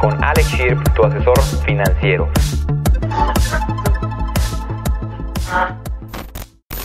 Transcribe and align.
con 0.00 0.22
Alex 0.22 0.48
Shirp, 0.52 0.94
tu 0.94 1.04
asesor 1.04 1.40
financiero. 1.64 2.28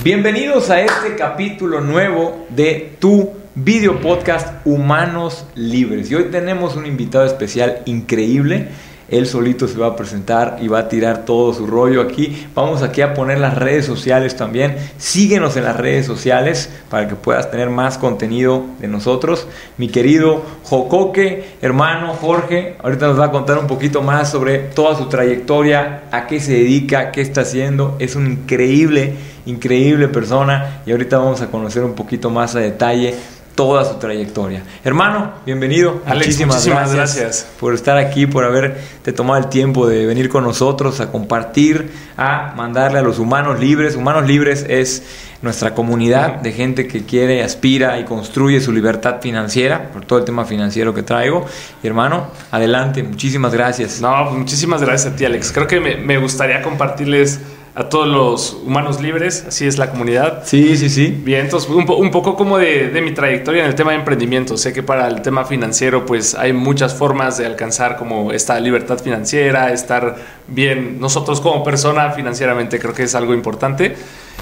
Bienvenidos 0.04 0.70
a 0.70 0.82
este 0.82 1.16
capítulo 1.16 1.82
nuevo 1.82 2.46
de 2.50 2.96
tu 3.00 3.32
video 3.56 4.00
podcast 4.02 4.66
Humanos 4.66 5.46
Libres. 5.56 6.10
Y 6.12 6.16
hoy 6.16 6.26
tenemos 6.26 6.76
un 6.76 6.86
invitado 6.86 7.26
especial 7.26 7.82
increíble 7.86 8.70
él 9.14 9.28
solito 9.28 9.68
se 9.68 9.78
va 9.78 9.88
a 9.88 9.96
presentar 9.96 10.58
y 10.62 10.68
va 10.68 10.80
a 10.80 10.90
tirar 10.90 11.26
todo 11.26 11.54
su 11.54 11.68
rollo 11.68 12.02
aquí. 12.02 12.48
Vamos 12.56 12.82
aquí 12.82 13.02
a 13.02 13.14
poner 13.14 13.40
las 13.40 13.56
redes 13.56 13.86
sociales 13.86 14.36
también. 14.36 14.76
Síguenos 14.98 15.56
en 15.56 15.66
las 15.66 15.78
redes 15.78 16.06
sociales 16.06 16.70
para 16.90 17.08
que 17.08 17.16
puedas 17.16 17.52
tener 17.52 17.70
más 17.70 17.98
contenido 17.98 18.64
de 18.80 18.88
nosotros. 18.88 19.48
Mi 19.78 19.88
querido 19.88 20.42
Jocoque, 20.64 21.58
hermano 21.62 22.14
Jorge, 22.14 22.76
ahorita 22.82 23.08
nos 23.08 23.20
va 23.20 23.26
a 23.26 23.32
contar 23.32 23.58
un 23.58 23.68
poquito 23.68 24.02
más 24.02 24.32
sobre 24.32 24.58
toda 24.60 24.98
su 24.98 25.08
trayectoria, 25.10 26.04
a 26.12 26.28
qué 26.28 26.40
se 26.40 26.54
dedica, 26.54 27.12
qué 27.12 27.22
está 27.22 27.42
haciendo. 27.42 27.96
Es 28.00 28.16
un 28.16 28.28
increíble, 28.28 29.14
increíble 29.46 30.08
persona 30.08 30.82
y 30.86 30.92
ahorita 30.92 31.18
vamos 31.18 31.42
a 31.42 31.48
conocer 31.48 31.84
un 31.84 31.94
poquito 31.94 32.30
más 32.30 32.56
a 32.56 32.60
detalle 32.60 33.16
toda 33.56 33.86
su 33.86 33.96
trayectoria. 33.96 34.64
Hermano, 34.84 35.34
bienvenido. 35.46 36.02
muchísimas, 36.06 36.66
gracias, 36.94 37.48
por 37.60 37.74
estar 37.74 37.98
aquí, 37.98 38.26
por 38.26 38.44
haberte 38.46 39.14
tomado 39.14 39.40
el 39.40 39.50
tiempo 39.50 39.88
de 39.88 40.06
venir 40.06 40.30
con 40.30 40.44
nosotros 40.44 41.00
a 41.00 41.12
compartir, 41.12 41.92
a 42.18 42.54
mandarle 42.56 43.00
a 43.00 43.02
los 43.02 43.20
humanos 43.20 43.60
libres. 43.60 43.96
Humanos 43.96 44.28
libres 44.28 44.66
es 44.68 45.04
nuestra 45.42 45.76
comunidad 45.76 46.36
de 46.36 46.52
gente 46.54 46.88
que 46.88 47.06
quiere, 47.06 47.44
aspira 47.44 48.00
y 48.00 48.06
construye 48.06 48.62
su 48.62 48.72
libertad 48.72 49.22
financiera, 49.22 49.92
por 49.92 50.06
todo 50.06 50.20
el 50.20 50.26
tema 50.26 50.46
financiero 50.46 50.94
que 50.94 51.04
traigo. 51.04 51.46
Y 51.84 51.88
hermano, 51.88 52.28
adelante, 52.50 53.04
muchísimas 53.04 53.54
gracias. 53.54 54.02
No, 54.02 54.32
muchísimas 54.32 54.82
gracias 54.82 55.14
a 55.14 55.16
ti, 55.16 55.26
Alex. 55.26 55.52
Creo 55.52 55.68
que 55.68 55.80
me, 55.80 55.98
me 55.98 56.18
gustaría 56.18 56.62
compartirles 56.62 57.40
a 57.76 57.90
todos 57.90 58.08
los 58.08 58.54
humanos 58.66 59.02
libres, 59.02 59.46
así 59.48 59.66
es 59.66 59.80
la 59.80 59.90
comunidad. 59.90 60.44
Sí, 60.46 60.78
sí, 60.78 60.90
sí. 60.90 61.08
Bien, 61.08 61.42
entonces 61.42 61.70
un, 61.70 61.90
un 61.90 62.12
poco 62.12 62.36
como 62.36 62.60
de, 62.60 62.90
de, 62.90 63.02
mi 63.02 63.14
trayectoria 63.14 63.64
en 63.64 63.70
el 63.70 63.76
tema 63.76 63.92
de 63.92 63.98
emprendimiento. 63.98 64.58
Sé 64.58 64.74
que 64.74 64.84
para 64.84 65.08
el 65.08 65.24
tema 65.24 65.44
financiero 65.46 66.06
pues 66.06 66.36
hay 66.36 66.54
muchas 66.54 66.94
formas 66.94 67.38
de 67.40 67.48
alcanzar 67.48 67.98
como 67.98 68.32
esta 68.32 68.60
libertad 68.60 69.00
financiera, 69.00 69.72
estar 69.74 70.16
bien 70.48 71.00
nosotros 71.00 71.42
como 71.42 71.64
persona 71.64 72.12
financieramente, 72.12 72.80
creo 72.80 72.94
que 72.94 73.04
es 73.04 73.16
algo 73.16 73.34
importante. 73.34 73.96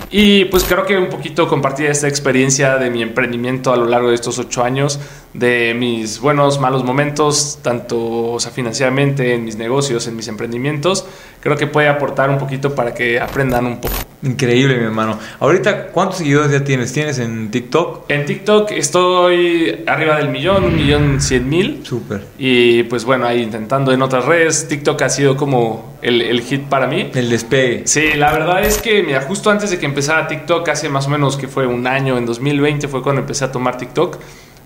Y 0.10 0.46
pues 0.46 0.64
creo 0.64 0.86
que 0.86 0.98
un 0.98 1.10
poquito 1.10 1.48
compartir 1.48 1.88
esta 1.88 2.08
experiencia 2.08 2.78
de 2.78 2.90
mi 2.90 3.02
emprendimiento 3.02 3.72
a 3.72 3.78
lo 3.78 3.86
largo 3.86 4.10
de 4.10 4.16
estos 4.16 4.40
ocho 4.40 4.64
años, 4.64 5.00
de 5.34 5.74
mis 5.78 6.20
buenos, 6.20 6.60
malos 6.60 6.84
momentos, 6.84 7.60
tanto 7.62 8.34
o 8.34 8.40
sea, 8.40 8.52
financieramente, 8.52 9.36
en 9.36 9.46
mis 9.46 9.56
negocios, 9.56 10.08
en 10.08 10.16
mis 10.16 10.28
emprendimientos, 10.28 11.06
creo 11.40 11.56
que 11.56 11.68
puede 11.68 11.88
aportar 11.88 12.30
un 12.30 12.38
poquito 12.38 12.76
para 12.76 12.94
que 12.94 13.20
aprendan 13.20 13.66
un 13.66 13.80
poco. 13.80 14.11
Increíble, 14.24 14.78
mi 14.78 14.84
hermano. 14.84 15.18
Ahorita, 15.40 15.88
¿cuántos 15.88 16.20
seguidores 16.20 16.52
ya 16.52 16.64
tienes? 16.64 16.94
¿Tienes 16.94 17.18
en 17.18 17.50
TikTok? 17.50 18.06
En 18.10 18.26
TikTok 18.26 18.72
estoy 18.72 19.84
arriba 19.88 20.18
del 20.18 20.30
millón, 20.30 20.64
un 20.64 20.76
millón 20.76 21.22
cien 21.22 21.50
mil. 21.50 21.82
Súper. 21.84 22.22
Y 22.38 22.84
pues 22.84 23.04
bueno, 23.04 23.26
ahí 23.26 23.42
intentando 23.42 23.92
en 23.92 24.02
otras 24.02 24.26
redes. 24.26 24.68
TikTok 24.68 25.02
ha 25.02 25.10
sido 25.10 25.36
como 25.36 25.98
el, 26.04 26.22
el, 26.22 26.42
hit 26.42 26.66
para 26.66 26.86
mí. 26.86 27.10
El 27.16 27.32
despegue. 27.32 27.82
Sí, 27.86 28.14
la 28.16 28.32
verdad 28.32 28.64
es 28.64 28.78
que, 28.80 29.02
mira, 29.02 29.22
justo 29.22 29.50
antes 29.50 29.72
de 29.72 29.80
que 29.80 29.88
empezara 29.88 30.28
TikTok, 30.28 30.70
hace 30.70 30.88
más 30.88 31.08
o 31.08 31.10
menos 31.10 31.36
que 31.36 31.48
fue 31.48 31.66
un 31.66 31.88
año, 31.88 32.18
en 32.20 32.28
2020 32.28 32.88
fue 32.88 33.02
cuando 33.02 33.22
empecé 33.22 33.46
a 33.46 33.52
tomar 33.52 33.78
TikTok, 33.78 34.20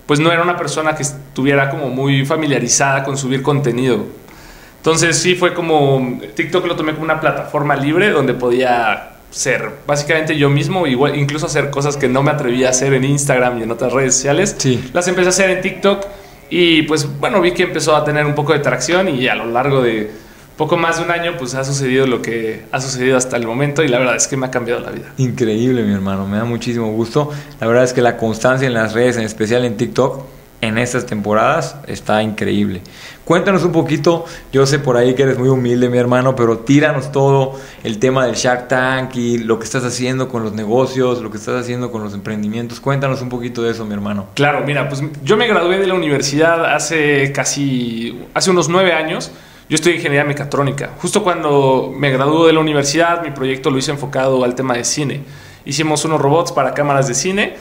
pues 0.06 0.20
no 0.20 0.33
era 0.33 0.44
una 0.44 0.58
persona 0.58 0.95
que 0.95 1.03
estuviera 1.03 1.70
como 1.70 1.89
muy 1.89 2.26
familiarizada 2.26 3.05
con 3.05 3.17
subir 3.17 3.42
contenido. 3.42 4.05
Entonces 4.77 5.17
sí 5.17 5.36
fue 5.36 5.54
como, 5.54 6.20
TikTok 6.36 6.67
lo 6.67 6.76
tomé 6.76 6.92
como 6.92 7.05
una 7.05 7.20
plataforma 7.20 7.76
libre 7.76 8.11
donde 8.11 8.36
podía 8.36 9.14
ser 9.35 9.69
básicamente 9.85 10.37
yo 10.37 10.49
mismo, 10.49 10.87
igual, 10.87 11.17
incluso 11.17 11.47
hacer 11.47 11.69
cosas 11.69 11.97
que 11.97 12.07
no 12.07 12.23
me 12.23 12.31
atrevía 12.31 12.67
a 12.67 12.69
hacer 12.69 12.93
en 12.93 13.03
Instagram 13.03 13.59
y 13.59 13.63
en 13.63 13.71
otras 13.71 13.91
redes 13.91 14.15
sociales. 14.15 14.55
Sí. 14.57 14.89
Las 14.93 15.09
empecé 15.09 15.27
a 15.27 15.29
hacer 15.29 15.49
en 15.49 15.61
TikTok 15.61 16.05
y 16.49 16.83
pues 16.83 17.05
bueno, 17.19 17.41
vi 17.41 17.51
que 17.51 17.63
empezó 17.63 17.97
a 17.97 18.05
tener 18.05 18.25
un 18.25 18.33
poco 18.33 18.53
de 18.53 18.59
tracción 18.59 19.09
y 19.09 19.27
a 19.27 19.35
lo 19.35 19.45
largo 19.45 19.81
de 19.81 20.09
poco 20.55 20.77
más 20.77 20.99
de 20.99 21.03
un 21.03 21.11
año 21.11 21.33
pues 21.37 21.53
ha 21.53 21.65
sucedido 21.65 22.07
lo 22.07 22.21
que 22.21 22.63
ha 22.71 22.79
sucedido 22.79 23.17
hasta 23.17 23.35
el 23.35 23.45
momento 23.45 23.83
y 23.83 23.89
la 23.89 23.99
verdad 23.99 24.15
es 24.15 24.27
que 24.27 24.37
me 24.37 24.45
ha 24.45 24.51
cambiado 24.51 24.79
la 24.79 24.91
vida. 24.91 25.11
Increíble 25.17 25.83
mi 25.83 25.93
hermano, 25.93 26.25
me 26.25 26.37
da 26.37 26.45
muchísimo 26.45 26.89
gusto. 26.93 27.29
La 27.59 27.67
verdad 27.67 27.83
es 27.83 27.91
que 27.91 28.02
la 28.02 28.15
constancia 28.15 28.65
en 28.65 28.73
las 28.73 28.93
redes, 28.93 29.17
en 29.17 29.23
especial 29.23 29.65
en 29.65 29.75
TikTok, 29.75 30.23
en 30.61 30.77
estas 30.77 31.05
temporadas 31.05 31.75
está 31.87 32.23
increíble. 32.23 32.81
Cuéntanos 33.25 33.63
un 33.63 33.71
poquito, 33.71 34.25
yo 34.53 34.67
sé 34.67 34.77
por 34.77 34.97
ahí 34.97 35.15
que 35.15 35.23
eres 35.23 35.39
muy 35.39 35.49
humilde 35.49 35.89
mi 35.89 35.97
hermano, 35.97 36.36
pero 36.36 36.59
tíranos 36.59 37.11
todo 37.11 37.59
el 37.83 37.97
tema 37.97 38.23
del 38.27 38.36
Shark 38.36 38.67
Tank 38.67 39.15
y 39.15 39.39
lo 39.39 39.58
que 39.58 39.65
estás 39.65 39.83
haciendo 39.83 40.30
con 40.30 40.43
los 40.43 40.53
negocios, 40.53 41.23
lo 41.23 41.31
que 41.31 41.37
estás 41.37 41.59
haciendo 41.59 41.91
con 41.91 42.03
los 42.03 42.14
emprendimientos. 42.14 42.80
Cuéntanos 42.80 43.23
un 43.23 43.30
poquito 43.30 43.64
de 43.64 43.71
eso 43.71 43.83
mi 43.83 43.95
hermano. 43.95 44.27
Claro, 44.35 44.61
mira, 44.64 44.87
pues 44.87 45.02
yo 45.23 45.37
me 45.37 45.47
gradué 45.47 45.80
de 45.80 45.87
la 45.87 45.95
universidad 45.95 46.75
hace 46.75 47.31
casi, 47.31 48.27
hace 48.35 48.52
unos 48.52 48.69
nueve 48.69 48.93
años. 48.93 49.31
Yo 49.69 49.73
estudié 49.73 49.95
ingeniería 49.95 50.23
mecatrónica. 50.23 50.91
Justo 50.99 51.23
cuando 51.23 51.91
me 51.97 52.11
gradué 52.11 52.45
de 52.45 52.53
la 52.53 52.59
universidad, 52.59 53.23
mi 53.23 53.31
proyecto 53.31 53.71
lo 53.71 53.80
hice 53.80 53.89
enfocado 53.89 54.43
al 54.43 54.53
tema 54.53 54.75
de 54.75 54.83
cine. 54.83 55.23
Hicimos 55.65 56.05
unos 56.05 56.21
robots 56.21 56.52
para 56.52 56.75
cámaras 56.75 57.08
de 57.08 57.15
cine 57.15 57.55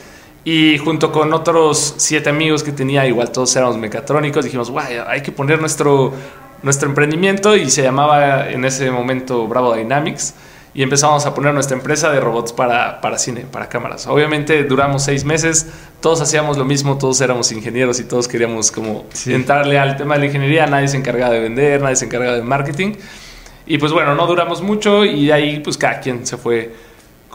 y 0.45 0.77
junto 0.77 1.11
con 1.11 1.33
otros 1.33 1.95
siete 1.97 2.29
amigos 2.29 2.61
que 2.61 2.71
tenía, 2.71 3.05
igual 3.07 3.31
todos 3.31 3.53
éramos 3.55 3.77
mecatrónicos, 3.77 4.45
dijimos, 4.45 4.69
guay, 4.69 4.97
hay 5.07 5.21
que 5.21 5.31
poner 5.31 5.59
nuestro, 5.59 6.13
nuestro 6.61 6.87
emprendimiento 6.87 7.55
y 7.55 7.71
se 7.71 7.81
llamaba 7.81 8.47
en 8.49 8.63
ese 8.63 8.91
momento 8.91 9.47
Bravo 9.47 9.75
Dynamics 9.75 10.35
y 10.75 10.83
empezamos 10.83 11.25
a 11.25 11.33
poner 11.33 11.51
nuestra 11.51 11.75
empresa 11.75 12.11
de 12.11 12.19
robots 12.19 12.53
para, 12.53 13.01
para 13.01 13.17
cine, 13.17 13.41
para 13.51 13.69
cámaras. 13.69 14.05
Obviamente 14.05 14.63
duramos 14.65 15.01
seis 15.01 15.25
meses, 15.25 15.67
todos 15.99 16.21
hacíamos 16.21 16.57
lo 16.57 16.65
mismo, 16.65 16.99
todos 16.99 17.19
éramos 17.21 17.51
ingenieros 17.51 17.99
y 17.99 18.03
todos 18.03 18.27
queríamos 18.27 18.71
como 18.71 19.05
sí. 19.13 19.33
entrarle 19.33 19.79
al 19.79 19.97
tema 19.97 20.13
de 20.13 20.19
la 20.19 20.25
ingeniería, 20.27 20.67
nadie 20.67 20.89
se 20.89 20.97
encargaba 20.97 21.33
de 21.33 21.39
vender, 21.39 21.81
nadie 21.81 21.95
se 21.95 22.05
encargaba 22.05 22.35
de 22.35 22.43
marketing. 22.43 22.93
Y 23.65 23.79
pues 23.79 23.91
bueno, 23.91 24.13
no 24.13 24.27
duramos 24.27 24.61
mucho 24.61 25.05
y 25.05 25.25
de 25.25 25.33
ahí 25.33 25.59
pues 25.59 25.75
cada 25.75 26.01
quien 26.01 26.27
se 26.27 26.37
fue 26.37 26.71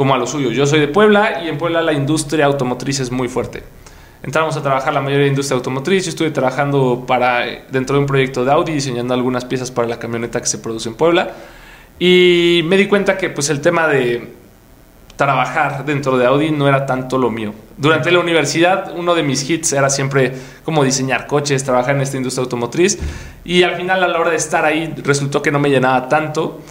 como 0.01 0.15
a 0.15 0.17
lo 0.17 0.27
suyo. 0.27 0.51
Yo 0.51 0.65
soy 0.65 0.81
de 0.81 0.89
Puebla 0.89 1.43
y 1.45 1.49
en 1.51 1.59
Puebla 1.59 1.83
la 1.83 1.93
industria 1.93 2.47
automotriz 2.47 3.01
es 3.01 3.11
muy 3.11 3.29
fuerte. 3.29 3.63
Entramos 4.23 4.57
a 4.57 4.63
trabajar 4.63 4.95
la 4.95 5.03
mayoría 5.03 5.25
de 5.25 5.29
industria 5.29 5.57
automotriz. 5.57 6.07
Yo 6.07 6.09
estuve 6.09 6.31
trabajando 6.31 7.05
para, 7.07 7.45
dentro 7.71 7.97
de 7.97 8.01
un 8.01 8.07
proyecto 8.07 8.43
de 8.43 8.51
Audi, 8.51 8.73
diseñando 8.73 9.13
algunas 9.13 9.45
piezas 9.45 9.71
para 9.71 9.87
la 9.87 9.99
camioneta 9.99 10.41
que 10.41 10.47
se 10.47 10.57
produce 10.57 10.89
en 10.89 10.95
Puebla. 10.95 11.33
Y 11.99 12.63
me 12.65 12.79
di 12.79 12.87
cuenta 12.87 13.19
que 13.19 13.29
pues 13.29 13.51
el 13.51 13.61
tema 13.61 13.89
de 13.89 14.33
trabajar 15.17 15.85
dentro 15.85 16.17
de 16.17 16.25
Audi 16.25 16.51
no 16.51 16.67
era 16.67 16.87
tanto 16.87 17.19
lo 17.19 17.31
mío. 17.31 17.53
Durante 17.77 18.11
la 18.11 18.21
universidad 18.21 18.95
uno 18.97 19.15
de 19.15 19.23
mis 19.23 19.51
hits 19.51 19.75
era 19.75 19.91
siempre 19.91 20.33
como 20.65 20.83
diseñar 20.83 21.27
coches, 21.27 21.63
trabajar 21.63 21.95
en 21.95 22.01
esta 22.01 22.17
industria 22.17 22.45
automotriz 22.45 22.99
y 23.45 23.65
al 23.65 23.77
final 23.77 24.03
a 24.03 24.09
la 24.09 24.19
hora 24.19 24.31
de 24.31 24.37
estar 24.37 24.65
ahí 24.65 24.95
resultó 25.05 25.43
que 25.43 25.51
no 25.51 25.59
me 25.59 25.69
llenaba 25.69 26.09
tanto 26.09 26.63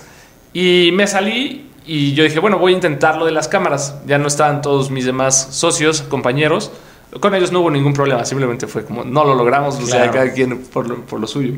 y 0.51 0.89
me 0.93 1.05
salí 1.05 1.68
y 1.91 2.13
yo 2.13 2.23
dije, 2.23 2.37
bueno, 2.37 2.59
voy 2.59 2.73
a 2.73 2.75
intentar 2.75 3.17
lo 3.17 3.25
de 3.25 3.31
las 3.31 3.47
cámaras. 3.47 3.99
Ya 4.05 4.19
no 4.19 4.27
estaban 4.27 4.61
todos 4.61 4.91
mis 4.91 5.05
demás 5.05 5.47
socios, 5.49 6.03
compañeros. 6.03 6.71
Con 7.19 7.33
ellos 7.33 7.51
no 7.51 7.61
hubo 7.61 7.71
ningún 7.71 7.93
problema, 7.93 8.23
simplemente 8.25 8.67
fue 8.67 8.85
como, 8.85 9.03
no 9.03 9.25
lo 9.25 9.33
logramos, 9.33 9.75
claro. 9.77 9.87
o 9.87 9.89
sea, 9.89 10.11
cada 10.11 10.31
quien 10.31 10.59
por 10.65 10.87
lo, 10.87 11.01
por 11.01 11.19
lo, 11.19 11.25
suyo. 11.25 11.53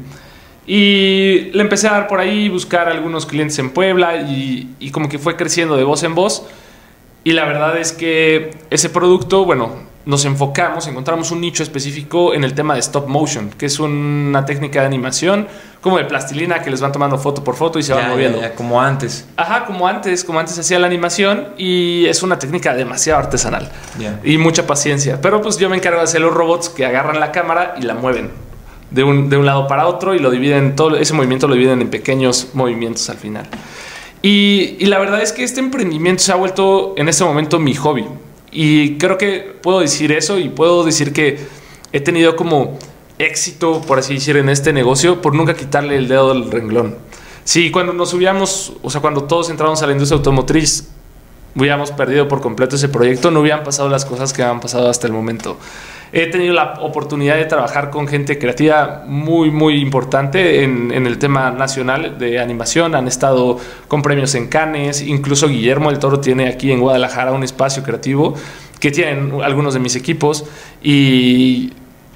Y 0.65 1.49
le 1.51 1.61
empecé 1.61 1.89
a 1.89 1.91
dar 1.91 2.07
por 2.07 2.21
ahí, 2.21 2.47
buscar 2.47 2.87
algunos 2.87 3.25
clientes 3.25 3.59
en 3.59 3.71
Puebla 3.71 4.21
y, 4.21 4.73
y 4.79 4.91
como 4.91 5.09
que 5.09 5.19
fue 5.19 5.35
creciendo 5.35 5.75
de 5.75 5.83
voz 5.83 6.03
en 6.03 6.15
voz. 6.15 6.45
Y 7.25 7.33
la 7.33 7.43
verdad 7.43 7.77
es 7.77 7.91
que 7.91 8.51
ese 8.69 8.89
producto, 8.89 9.43
bueno, 9.43 9.73
nos 10.05 10.25
enfocamos, 10.25 10.87
encontramos 10.87 11.31
un 11.31 11.41
nicho 11.41 11.63
específico 11.63 12.33
en 12.33 12.43
el 12.43 12.53
tema 12.53 12.73
de 12.73 12.79
stop 12.79 13.07
motion, 13.07 13.49
que 13.51 13.67
es 13.67 13.79
una 13.79 14.45
técnica 14.45 14.81
de 14.81 14.87
animación 14.87 15.47
como 15.79 15.97
de 15.97 16.05
plastilina 16.05 16.61
que 16.61 16.69
les 16.69 16.81
van 16.81 16.91
tomando 16.91 17.17
foto 17.17 17.43
por 17.43 17.55
foto 17.55 17.79
y 17.79 17.83
se 17.83 17.89
ya, 17.89 17.95
van 17.95 18.09
moviendo. 18.09 18.39
Ya, 18.39 18.49
ya, 18.49 18.55
como 18.55 18.81
antes. 18.81 19.27
Ajá, 19.37 19.65
como 19.65 19.87
antes, 19.87 20.23
como 20.23 20.39
antes 20.39 20.57
hacía 20.57 20.79
la 20.79 20.87
animación 20.87 21.49
y 21.57 22.05
es 22.05 22.23
una 22.23 22.39
técnica 22.39 22.73
demasiado 22.73 23.19
artesanal 23.19 23.71
y 24.23 24.37
mucha 24.37 24.65
paciencia. 24.65 25.19
Pero 25.21 25.41
pues 25.41 25.57
yo 25.57 25.69
me 25.69 25.77
encargo 25.77 25.97
de 25.97 26.05
hacer 26.05 26.21
los 26.21 26.33
robots 26.33 26.69
que 26.69 26.85
agarran 26.85 27.19
la 27.19 27.31
cámara 27.31 27.75
y 27.79 27.83
la 27.83 27.93
mueven 27.93 28.31
de 28.91 29.03
un, 29.03 29.29
de 29.29 29.37
un 29.37 29.45
lado 29.45 29.67
para 29.67 29.87
otro 29.87 30.13
y 30.13 30.19
lo 30.19 30.29
dividen, 30.29 30.75
todo 30.75 30.97
ese 30.97 31.13
movimiento 31.13 31.47
lo 31.47 31.55
dividen 31.55 31.81
en 31.81 31.89
pequeños 31.89 32.49
movimientos 32.53 33.09
al 33.09 33.17
final. 33.17 33.47
Y, 34.21 34.75
y 34.79 34.85
la 34.85 34.99
verdad 34.99 35.21
es 35.21 35.31
que 35.31 35.43
este 35.43 35.59
emprendimiento 35.59 36.21
se 36.21 36.31
ha 36.31 36.35
vuelto 36.35 36.93
en 36.97 37.09
este 37.09 37.23
momento 37.23 37.57
mi 37.59 37.73
hobby. 37.73 38.05
Y 38.51 38.97
creo 38.97 39.17
que 39.17 39.55
puedo 39.61 39.79
decir 39.79 40.11
eso 40.11 40.37
y 40.37 40.49
puedo 40.49 40.83
decir 40.83 41.13
que 41.13 41.39
he 41.93 41.99
tenido 42.01 42.35
como 42.35 42.77
éxito, 43.17 43.81
por 43.81 43.99
así 43.99 44.15
decir, 44.15 44.37
en 44.37 44.49
este 44.49 44.73
negocio 44.73 45.21
por 45.21 45.35
nunca 45.35 45.53
quitarle 45.55 45.95
el 45.95 46.07
dedo 46.07 46.33
del 46.33 46.51
renglón. 46.51 46.95
Sí, 47.43 47.71
cuando 47.71 47.93
nos 47.93 48.09
subíamos, 48.09 48.73
o 48.81 48.89
sea, 48.89 49.01
cuando 49.01 49.23
todos 49.23 49.49
entramos 49.49 49.81
a 49.81 49.87
la 49.87 49.93
industria 49.93 50.17
automotriz, 50.17 50.89
hubiéramos 51.55 51.91
perdido 51.91 52.27
por 52.27 52.41
completo 52.41 52.75
ese 52.75 52.89
proyecto, 52.89 53.31
no 53.31 53.41
hubieran 53.41 53.63
pasado 53.63 53.89
las 53.89 54.05
cosas 54.05 54.33
que 54.33 54.43
han 54.43 54.59
pasado 54.59 54.89
hasta 54.89 55.07
el 55.07 55.13
momento. 55.13 55.57
He 56.13 56.27
tenido 56.27 56.53
la 56.53 56.73
oportunidad 56.81 57.37
de 57.37 57.45
trabajar 57.45 57.89
con 57.89 58.05
gente 58.05 58.37
creativa 58.37 59.03
muy, 59.07 59.49
muy 59.49 59.79
importante 59.79 60.63
en, 60.63 60.91
en 60.91 61.07
el 61.07 61.17
tema 61.17 61.51
nacional 61.51 62.17
de 62.19 62.37
animación. 62.37 62.95
Han 62.95 63.07
estado 63.07 63.57
con 63.87 64.01
premios 64.01 64.35
en 64.35 64.47
Cannes. 64.47 65.01
Incluso 65.01 65.47
Guillermo 65.47 65.89
el 65.89 65.99
Toro 65.99 66.19
tiene 66.19 66.49
aquí 66.49 66.69
en 66.73 66.81
Guadalajara 66.81 67.31
un 67.31 67.43
espacio 67.43 67.81
creativo 67.81 68.35
que 68.81 68.91
tienen 68.91 69.39
algunos 69.41 69.73
de 69.73 69.79
mis 69.79 69.95
equipos. 69.95 70.43
Y 70.83 71.71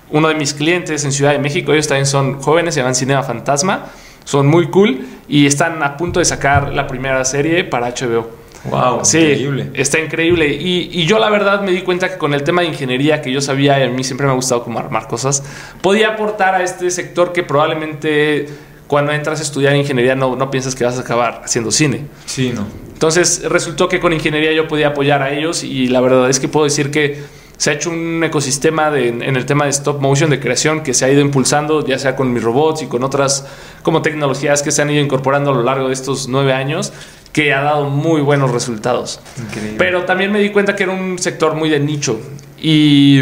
uno 0.09 0.27
de 0.27 0.35
mis 0.35 0.53
clientes 0.53 1.05
en 1.05 1.13
Ciudad 1.13 1.31
de 1.31 1.39
México, 1.39 1.71
ellos 1.71 1.87
también 1.87 2.05
son 2.05 2.41
jóvenes, 2.41 2.73
se 2.73 2.81
llaman 2.81 2.95
Cinema 2.95 3.23
Fantasma. 3.23 3.85
Son 4.25 4.45
muy 4.45 4.67
cool 4.67 5.05
y 5.29 5.45
están 5.45 5.81
a 5.83 5.95
punto 5.95 6.19
de 6.19 6.25
sacar 6.25 6.73
la 6.73 6.85
primera 6.87 7.23
serie 7.23 7.63
para 7.63 7.91
HBO. 7.91 8.44
Wow, 8.69 9.03
sí, 9.03 9.19
increíble. 9.19 9.69
Está 9.73 9.99
increíble. 9.99 10.47
Y, 10.47 10.89
y, 10.91 11.05
yo 11.05 11.19
la 11.19 11.29
verdad 11.29 11.61
me 11.61 11.71
di 11.71 11.81
cuenta 11.81 12.09
que 12.09 12.17
con 12.17 12.33
el 12.33 12.43
tema 12.43 12.61
de 12.61 12.67
ingeniería 12.67 13.21
que 13.21 13.31
yo 13.31 13.41
sabía 13.41 13.79
y 13.79 13.83
a 13.83 13.89
mí 13.89 14.03
siempre 14.03 14.25
me 14.25 14.33
ha 14.33 14.35
gustado 14.35 14.63
como 14.63 14.79
armar 14.79 15.07
cosas, 15.07 15.43
podía 15.81 16.09
aportar 16.09 16.55
a 16.55 16.63
este 16.63 16.89
sector 16.89 17.31
que 17.31 17.43
probablemente 17.43 18.47
cuando 18.87 19.11
entras 19.11 19.39
a 19.39 19.43
estudiar 19.43 19.75
ingeniería 19.75 20.15
no, 20.15 20.35
no 20.35 20.51
piensas 20.51 20.75
que 20.75 20.83
vas 20.83 20.97
a 20.97 21.01
acabar 21.01 21.41
haciendo 21.43 21.71
cine. 21.71 22.05
Sí, 22.25 22.51
no. 22.53 22.65
Entonces 22.93 23.43
resultó 23.49 23.89
que 23.89 23.99
con 23.99 24.13
ingeniería 24.13 24.51
yo 24.53 24.67
podía 24.67 24.89
apoyar 24.89 25.21
a 25.21 25.31
ellos 25.31 25.63
y 25.63 25.87
la 25.87 26.01
verdad 26.01 26.29
es 26.29 26.39
que 26.39 26.47
puedo 26.47 26.65
decir 26.65 26.91
que 26.91 27.23
se 27.57 27.69
ha 27.69 27.73
hecho 27.73 27.89
un 27.89 28.23
ecosistema 28.23 28.91
de, 28.91 29.07
en 29.07 29.35
el 29.35 29.45
tema 29.45 29.65
de 29.65 29.71
stop 29.71 30.01
motion, 30.01 30.29
de 30.29 30.39
creación, 30.39 30.83
que 30.83 30.93
se 30.93 31.05
ha 31.05 31.09
ido 31.09 31.21
impulsando, 31.21 31.85
ya 31.85 31.97
sea 31.97 32.15
con 32.15 32.33
mis 32.33 32.43
robots 32.43 32.81
y 32.81 32.87
con 32.87 33.03
otras 33.03 33.47
como 33.81 34.01
tecnologías 34.01 34.61
que 34.61 34.71
se 34.71 34.81
han 34.81 34.89
ido 34.89 35.01
incorporando 35.01 35.51
a 35.51 35.53
lo 35.53 35.63
largo 35.63 35.87
de 35.87 35.93
estos 35.93 36.27
nueve 36.27 36.53
años, 36.53 36.91
que 37.35 37.53
ha 37.53 37.61
dado 37.61 37.89
muy 37.89 38.21
buenos 38.21 38.49
resultados. 38.51 39.19
Increíble. 39.37 39.75
Pero 39.77 40.05
también 40.05 40.31
me 40.31 40.39
di 40.39 40.51
cuenta 40.51 40.73
que 40.73 40.83
era 40.83 40.93
un 40.93 41.19
sector 41.19 41.53
muy 41.53 41.67
de 41.69 41.81
nicho. 41.81 42.17
Y 42.61 43.21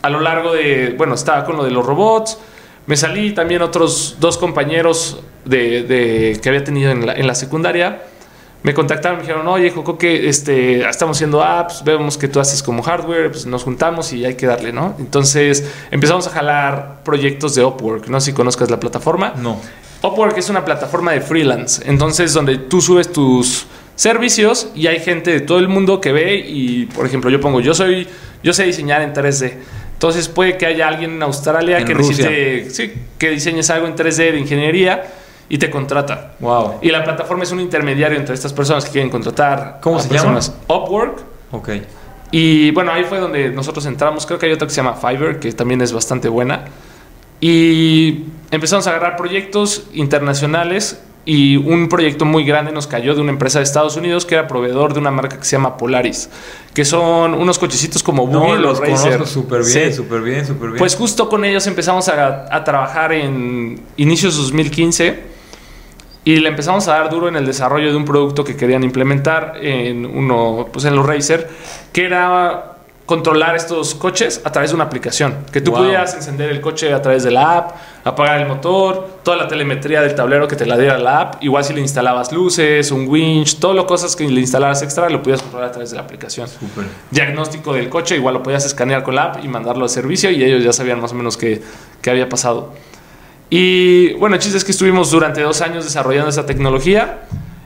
a 0.00 0.08
lo 0.08 0.20
largo 0.20 0.54
de, 0.54 0.94
bueno, 0.96 1.12
estaba 1.12 1.44
con 1.44 1.58
lo 1.58 1.64
de 1.64 1.70
los 1.70 1.84
robots, 1.84 2.38
me 2.86 2.96
salí 2.96 3.32
también 3.32 3.60
otros 3.60 4.16
dos 4.18 4.38
compañeros 4.38 5.20
de, 5.44 5.82
de 5.82 6.40
que 6.42 6.48
había 6.48 6.64
tenido 6.64 6.90
en 6.90 7.04
la, 7.04 7.12
en 7.12 7.26
la 7.26 7.34
secundaria 7.34 8.00
me 8.62 8.74
contactaron, 8.74 9.18
me 9.18 9.22
dijeron, 9.22 9.46
oye, 9.48 9.70
Joco, 9.70 9.96
que 9.96 10.28
este, 10.28 10.86
estamos 10.88 11.16
haciendo 11.16 11.42
apps, 11.42 11.82
vemos 11.82 12.18
que 12.18 12.28
tú 12.28 12.40
haces 12.40 12.62
como 12.62 12.82
hardware, 12.82 13.30
pues 13.30 13.46
nos 13.46 13.64
juntamos 13.64 14.12
y 14.12 14.24
hay 14.24 14.34
que 14.34 14.46
darle, 14.46 14.72
¿no? 14.72 14.94
Entonces 14.98 15.70
empezamos 15.90 16.26
a 16.26 16.30
jalar 16.30 17.02
proyectos 17.02 17.54
de 17.54 17.64
Upwork, 17.64 18.08
no 18.08 18.20
sé 18.20 18.26
si 18.26 18.32
conozcas 18.32 18.70
la 18.70 18.78
plataforma. 18.78 19.32
No. 19.36 19.58
Upwork 20.02 20.36
es 20.38 20.48
una 20.48 20.64
plataforma 20.64 21.12
de 21.12 21.20
freelance, 21.20 21.82
entonces 21.86 22.32
donde 22.32 22.56
tú 22.56 22.80
subes 22.80 23.12
tus 23.12 23.66
servicios 23.96 24.68
y 24.74 24.86
hay 24.86 25.00
gente 25.00 25.30
de 25.30 25.40
todo 25.40 25.58
el 25.58 25.68
mundo 25.68 26.00
que 26.00 26.12
ve 26.12 26.36
y, 26.36 26.86
por 26.86 27.04
ejemplo, 27.04 27.28
yo 27.30 27.40
pongo, 27.40 27.60
yo 27.60 27.74
soy, 27.74 28.08
yo 28.42 28.52
sé 28.52 28.64
diseñar 28.64 29.02
en 29.02 29.12
3D. 29.12 29.52
Entonces 29.92 30.28
puede 30.28 30.56
que 30.56 30.64
haya 30.64 30.88
alguien 30.88 31.10
en 31.10 31.22
Australia 31.22 31.78
En 31.78 31.84
que 31.84 31.92
Rusia. 31.92 32.30
necesite, 32.30 32.70
sí, 32.70 32.92
que 33.18 33.28
diseñes 33.28 33.68
algo 33.68 33.86
en 33.86 33.94
3D 33.94 34.32
de 34.32 34.38
ingeniería 34.38 35.04
y 35.50 35.58
te 35.58 35.68
contrata. 35.68 36.32
Wow. 36.40 36.76
Y 36.80 36.88
la 36.88 37.04
plataforma 37.04 37.42
es 37.42 37.52
un 37.52 37.60
intermediario 37.60 38.16
entre 38.16 38.34
estas 38.34 38.54
personas 38.54 38.86
que 38.86 38.92
quieren 38.92 39.10
contratar. 39.10 39.80
¿Cómo 39.82 39.98
a 39.98 40.00
se 40.00 40.08
personas. 40.08 40.54
Upwork. 40.68 41.18
Ok. 41.50 41.68
Y 42.30 42.70
bueno, 42.70 42.92
ahí 42.92 43.04
fue 43.04 43.18
donde 43.18 43.50
nosotros 43.50 43.84
entramos. 43.84 44.24
Creo 44.24 44.38
que 44.38 44.46
hay 44.46 44.52
otra 44.52 44.66
que 44.66 44.72
se 44.72 44.82
llama 44.82 44.94
Fiverr, 44.94 45.40
que 45.40 45.52
también 45.52 45.82
es 45.82 45.92
bastante 45.92 46.30
buena. 46.30 46.64
Y 47.40 48.24
empezamos 48.50 48.86
a 48.86 48.90
agarrar 48.90 49.16
proyectos 49.16 49.84
internacionales. 49.92 51.00
Y 51.26 51.56
un 51.58 51.90
proyecto 51.90 52.24
muy 52.24 52.44
grande 52.44 52.72
nos 52.72 52.86
cayó 52.86 53.14
de 53.14 53.20
una 53.20 53.30
empresa 53.30 53.58
de 53.58 53.64
Estados 53.64 53.94
Unidos 53.96 54.24
que 54.24 54.34
era 54.36 54.48
proveedor 54.48 54.94
de 54.94 55.00
una 55.00 55.10
marca 55.10 55.38
que 55.38 55.44
se 55.44 55.52
llama 55.54 55.76
Polaris, 55.76 56.30
que 56.72 56.86
son 56.86 57.34
unos 57.34 57.58
cochecitos 57.58 58.02
como 58.02 58.26
No, 58.26 58.40
Buggy, 58.40 58.58
los 58.58 58.80
Racer. 58.80 59.26
súper 59.26 59.60
bien, 59.62 59.90
Sí. 59.90 59.92
súper 59.92 60.22
bien, 60.22 60.46
súper 60.46 60.68
bien. 60.70 60.78
Pues 60.78 60.96
justo 60.96 61.28
con 61.28 61.44
ellos 61.44 61.66
empezamos 61.66 62.08
a, 62.08 62.46
a 62.52 62.64
trabajar 62.64 63.12
en 63.12 63.82
inicios 63.98 64.34
de 64.34 64.42
2015 64.44 65.22
y 66.24 66.36
le 66.36 66.48
empezamos 66.48 66.88
a 66.88 66.92
dar 66.92 67.10
duro 67.10 67.28
en 67.28 67.36
el 67.36 67.44
desarrollo 67.44 67.90
de 67.90 67.96
un 67.96 68.06
producto 68.06 68.42
que 68.42 68.56
querían 68.56 68.82
implementar 68.82 69.58
en 69.60 70.06
uno, 70.06 70.68
pues 70.72 70.86
en 70.86 70.96
los 70.96 71.06
Racer, 71.06 71.48
que 71.92 72.06
era 72.06 72.78
controlar 73.10 73.56
estos 73.56 73.96
coches 73.96 74.40
a 74.44 74.52
través 74.52 74.70
de 74.70 74.76
una 74.76 74.84
aplicación, 74.84 75.38
que 75.50 75.60
tú 75.60 75.72
Wow. 75.72 75.80
pudieras 75.80 76.14
encender 76.14 76.48
el 76.48 76.60
coche 76.60 76.92
a 76.94 77.02
través 77.02 77.24
de 77.24 77.32
la 77.32 77.56
app, 77.58 77.72
apagar 78.04 78.40
el 78.40 78.46
motor, 78.46 79.18
toda 79.24 79.36
la 79.36 79.48
telemetría 79.48 80.00
del 80.00 80.14
tablero 80.14 80.46
que 80.46 80.54
te 80.54 80.64
la 80.64 80.78
diera 80.78 80.96
la 80.96 81.20
app, 81.20 81.42
igual 81.42 81.64
si 81.64 81.72
le 81.74 81.80
instalabas 81.80 82.30
luces, 82.30 82.92
un 82.92 83.08
winch, 83.08 83.58
todo 83.58 83.74
lo 83.74 83.84
cosas 83.84 84.14
que 84.14 84.28
le 84.28 84.40
instalaras 84.40 84.80
extra 84.82 85.10
lo 85.10 85.24
podías 85.24 85.42
controlar 85.42 85.70
a 85.70 85.72
través 85.72 85.90
de 85.90 85.96
la 85.96 86.02
aplicación 86.02 86.48
diagnóstico 87.10 87.72
del 87.72 87.88
coche, 87.88 88.14
igual 88.14 88.34
lo 88.34 88.44
podías 88.44 88.64
escanear 88.64 89.02
con 89.02 89.16
la 89.16 89.24
app 89.24 89.44
y 89.44 89.48
mandarlo 89.48 89.82
al 89.82 89.90
servicio 89.90 90.30
y 90.30 90.44
ellos 90.44 90.62
ya 90.62 90.72
sabían 90.72 91.00
más 91.00 91.10
o 91.10 91.16
menos 91.16 91.36
qué, 91.36 91.60
qué 92.00 92.10
había 92.10 92.28
pasado. 92.28 92.72
Y 93.50 94.12
bueno, 94.20 94.36
el 94.36 94.40
chiste 94.40 94.56
es 94.56 94.64
que 94.64 94.70
estuvimos 94.70 95.10
durante 95.10 95.42
dos 95.42 95.62
años 95.62 95.82
desarrollando 95.84 96.30
esa 96.30 96.46
tecnología, 96.46 97.22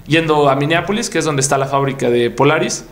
yendo 0.06 0.48
a 0.48 0.56
Minneapolis, 0.56 1.10
que 1.10 1.18
es 1.18 1.26
donde 1.26 1.42
está 1.42 1.58
la 1.58 1.66
fábrica 1.66 2.08
de 2.08 2.30
Polaris, 2.30 2.86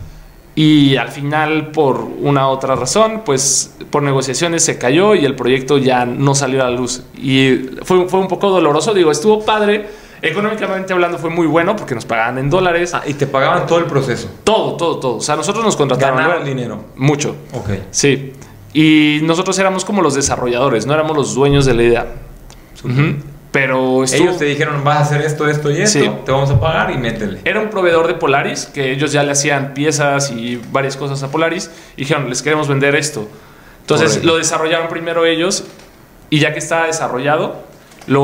y 0.55 0.97
al 0.97 1.09
final, 1.09 1.71
por 1.71 1.99
una 2.21 2.47
otra 2.47 2.75
razón, 2.75 3.23
pues 3.25 3.75
por 3.89 4.03
negociaciones 4.03 4.63
se 4.63 4.77
cayó 4.77 5.15
y 5.15 5.25
el 5.25 5.35
proyecto 5.35 5.79
ya 5.79 6.05
no 6.05 6.35
salió 6.35 6.61
a 6.61 6.69
la 6.69 6.77
luz. 6.77 7.03
Y 7.17 7.69
fue, 7.83 8.07
fue 8.07 8.19
un 8.19 8.27
poco 8.27 8.49
doloroso, 8.49 8.93
digo, 8.93 9.11
estuvo 9.11 9.43
padre. 9.43 10.03
Económicamente 10.21 10.93
hablando 10.93 11.17
fue 11.17 11.29
muy 11.29 11.47
bueno 11.47 11.75
porque 11.75 11.95
nos 11.95 12.05
pagaban 12.05 12.37
en 12.37 12.49
dólares. 12.49 12.93
Ah, 12.93 13.03
y 13.05 13.15
te 13.15 13.27
pagaban 13.27 13.65
todo 13.65 13.79
el 13.79 13.85
proceso. 13.85 14.29
Todo, 14.43 14.77
todo, 14.77 14.99
todo. 14.99 15.15
O 15.17 15.21
sea, 15.21 15.35
nosotros 15.35 15.65
nos 15.65 15.75
contrataron. 15.75 16.45
Dinero. 16.45 16.85
Mucho. 16.95 17.35
Ok. 17.53 17.71
Sí. 17.91 18.33
Y 18.73 19.19
nosotros 19.23 19.57
éramos 19.59 19.83
como 19.83 20.01
los 20.01 20.15
desarrolladores, 20.15 20.85
no 20.85 20.93
éramos 20.93 21.17
los 21.17 21.35
dueños 21.35 21.65
de 21.65 21.73
la 21.73 21.83
idea. 21.83 22.07
Ujú. 22.83 23.15
Pero 23.53 24.03
estuvo- 24.03 24.23
Ellos 24.23 24.37
te 24.39 24.45
dijeron, 24.45 24.83
vas 24.83 24.97
a 24.97 25.01
hacer 25.01 25.21
esto, 25.21 25.47
esto 25.47 25.69
y 25.71 25.79
esto, 25.81 25.99
Sí. 25.99 26.11
te 26.25 26.31
vamos 26.31 26.49
a 26.49 26.59
pagar 26.59 26.89
y 26.91 26.97
métele. 26.97 27.39
era 27.45 27.61
un 27.61 27.69
proveedor 27.69 28.07
de 28.07 28.15
Polaris, 28.15 28.65
que 28.65 28.91
ellos 28.91 29.11
ya 29.13 29.23
le 29.23 29.31
hacían 29.31 29.73
piezas 29.75 30.31
y 30.31 30.59
varias 30.71 30.97
cosas 30.97 31.21
a 31.23 31.29
Polaris, 31.29 31.69
y 31.95 32.01
dijeron, 32.01 32.27
les 32.29 32.41
queremos 32.41 32.67
vender 32.67 32.95
esto. 32.95 33.27
Entonces 33.81 34.07
Correcto. 34.09 34.27
lo 34.27 34.37
desarrollaron 34.37 34.87
primero 34.89 35.25
ellos, 35.25 35.65
y 36.31 36.39
ya 36.39 36.51
que 36.51 36.59
estaba 36.59 36.87
desarrollado, 36.87 37.63
lo, 38.07 38.23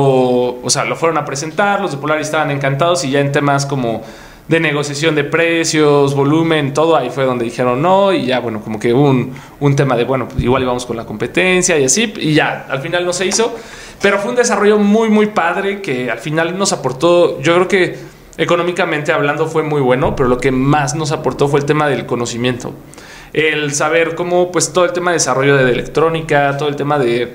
o 0.62 0.68
sea, 0.68 0.84
lo 0.84 0.96
fueron 0.96 1.16
a 1.16 1.24
presentar, 1.24 1.80
los 1.80 1.92
de 1.92 1.98
Polaris 1.98 2.26
estaban 2.26 2.50
encantados, 2.50 3.04
y 3.04 3.10
ya 3.12 3.20
en 3.20 3.30
temas 3.30 3.66
como 3.66 4.02
de 4.50 4.58
negociación 4.58 5.14
de 5.14 5.22
precios, 5.22 6.12
volumen, 6.12 6.74
todo, 6.74 6.96
ahí 6.96 7.08
fue 7.08 7.24
donde 7.24 7.44
dijeron 7.44 7.80
no, 7.80 8.12
y 8.12 8.26
ya, 8.26 8.40
bueno, 8.40 8.60
como 8.60 8.80
que 8.80 8.92
un, 8.92 9.32
un 9.60 9.76
tema 9.76 9.96
de, 9.96 10.02
bueno, 10.02 10.26
pues 10.28 10.42
igual 10.42 10.64
íbamos 10.64 10.86
con 10.86 10.96
la 10.96 11.06
competencia 11.06 11.78
y 11.78 11.84
así, 11.84 12.12
y 12.16 12.34
ya, 12.34 12.66
al 12.68 12.80
final 12.80 13.06
no 13.06 13.12
se 13.12 13.26
hizo, 13.26 13.54
pero 14.02 14.18
fue 14.18 14.30
un 14.30 14.36
desarrollo 14.36 14.76
muy, 14.76 15.08
muy 15.08 15.26
padre 15.26 15.80
que 15.80 16.10
al 16.10 16.18
final 16.18 16.58
nos 16.58 16.72
aportó, 16.72 17.40
yo 17.40 17.54
creo 17.54 17.68
que 17.68 17.96
económicamente 18.38 19.12
hablando 19.12 19.46
fue 19.46 19.62
muy 19.62 19.80
bueno, 19.80 20.16
pero 20.16 20.28
lo 20.28 20.38
que 20.38 20.50
más 20.50 20.96
nos 20.96 21.12
aportó 21.12 21.46
fue 21.46 21.60
el 21.60 21.64
tema 21.64 21.88
del 21.88 22.04
conocimiento. 22.04 22.74
El 23.32 23.72
saber 23.72 24.16
cómo, 24.16 24.50
pues 24.50 24.72
todo 24.72 24.84
el 24.84 24.92
tema 24.92 25.12
de 25.12 25.18
desarrollo 25.18 25.56
de 25.58 25.70
electrónica, 25.70 26.56
todo 26.56 26.68
el 26.68 26.74
tema 26.74 26.98
de 26.98 27.34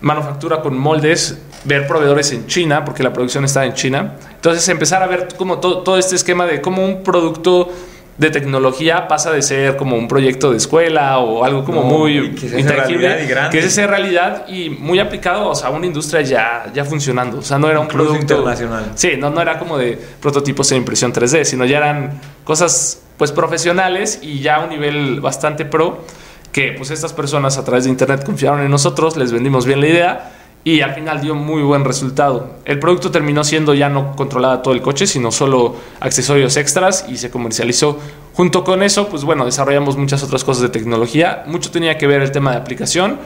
manufactura 0.00 0.60
con 0.62 0.78
moldes, 0.78 1.38
ver 1.64 1.86
proveedores 1.86 2.32
en 2.32 2.46
China, 2.46 2.84
porque 2.84 3.02
la 3.02 3.12
producción 3.12 3.44
está 3.44 3.64
en 3.64 3.74
China. 3.74 4.16
Entonces 4.34 4.68
empezar 4.68 5.02
a 5.02 5.06
ver 5.06 5.28
como 5.36 5.58
todo, 5.58 5.78
todo 5.82 5.98
este 5.98 6.16
esquema 6.16 6.46
de 6.46 6.60
cómo 6.60 6.84
un 6.84 7.02
producto 7.02 7.70
de 8.20 8.28
tecnología 8.30 9.08
pasa 9.08 9.32
de 9.32 9.40
ser 9.40 9.78
como 9.78 9.96
un 9.96 10.06
proyecto 10.06 10.50
de 10.50 10.58
escuela 10.58 11.18
o 11.20 11.42
algo 11.42 11.64
como 11.64 11.80
No, 11.80 11.86
muy 11.86 12.34
que 12.34 12.60
intangible, 12.60 13.08
realidad 13.08 13.24
y 13.24 13.26
grande. 13.26 13.56
que 13.56 13.62
se 13.62 13.68
hace 13.68 13.86
realidad 13.86 14.46
y 14.46 14.68
muy 14.68 14.98
aplicado 14.98 15.48
o 15.48 15.54
sea, 15.54 15.68
a 15.68 15.70
una 15.70 15.86
industria 15.86 16.20
ya, 16.20 16.66
ya 16.74 16.84
funcionando. 16.84 17.38
O 17.38 17.42
sea, 17.42 17.58
no 17.58 17.70
era 17.70 17.80
un 17.80 17.86
Incluso 17.86 18.10
producto 18.10 18.34
internacional. 18.34 18.92
Sí, 18.94 19.12
no, 19.18 19.30
no 19.30 19.40
era 19.40 19.58
como 19.58 19.78
de 19.78 19.98
prototipos 20.20 20.70
en 20.72 20.78
impresión 20.78 21.14
3D, 21.14 21.44
sino 21.44 21.64
ya 21.64 21.78
eran 21.78 22.20
cosas 22.44 23.00
pues 23.16 23.32
profesionales 23.32 24.18
y 24.20 24.40
ya 24.40 24.56
a 24.56 24.60
un 24.64 24.68
nivel 24.70 25.20
bastante 25.20 25.64
pro 25.64 26.04
que 26.52 26.72
pues 26.76 26.90
estas 26.90 27.12
personas 27.12 27.58
a 27.58 27.64
través 27.64 27.84
de 27.84 27.90
internet 27.90 28.24
confiaron 28.24 28.60
en 28.60 28.70
nosotros, 28.70 29.16
les 29.16 29.32
vendimos 29.32 29.66
bien 29.66 29.80
la 29.80 29.86
idea 29.86 30.32
y 30.62 30.82
al 30.82 30.94
final 30.94 31.20
dio 31.20 31.34
muy 31.34 31.62
buen 31.62 31.84
resultado. 31.84 32.50
El 32.64 32.78
producto 32.78 33.10
terminó 33.10 33.44
siendo 33.44 33.72
ya 33.72 33.88
no 33.88 34.14
controlada 34.14 34.62
todo 34.62 34.74
el 34.74 34.82
coche, 34.82 35.06
sino 35.06 35.32
solo 35.32 35.76
accesorios 36.00 36.56
extras 36.56 37.06
y 37.08 37.16
se 37.16 37.30
comercializó. 37.30 37.98
Junto 38.34 38.62
con 38.62 38.82
eso, 38.82 39.08
pues 39.08 39.24
bueno, 39.24 39.44
desarrollamos 39.44 39.96
muchas 39.96 40.22
otras 40.22 40.44
cosas 40.44 40.62
de 40.62 40.68
tecnología. 40.68 41.44
Mucho 41.46 41.70
tenía 41.70 41.96
que 41.96 42.06
ver 42.06 42.20
el 42.20 42.30
tema 42.30 42.50
de 42.52 42.58
aplicación, 42.58 43.18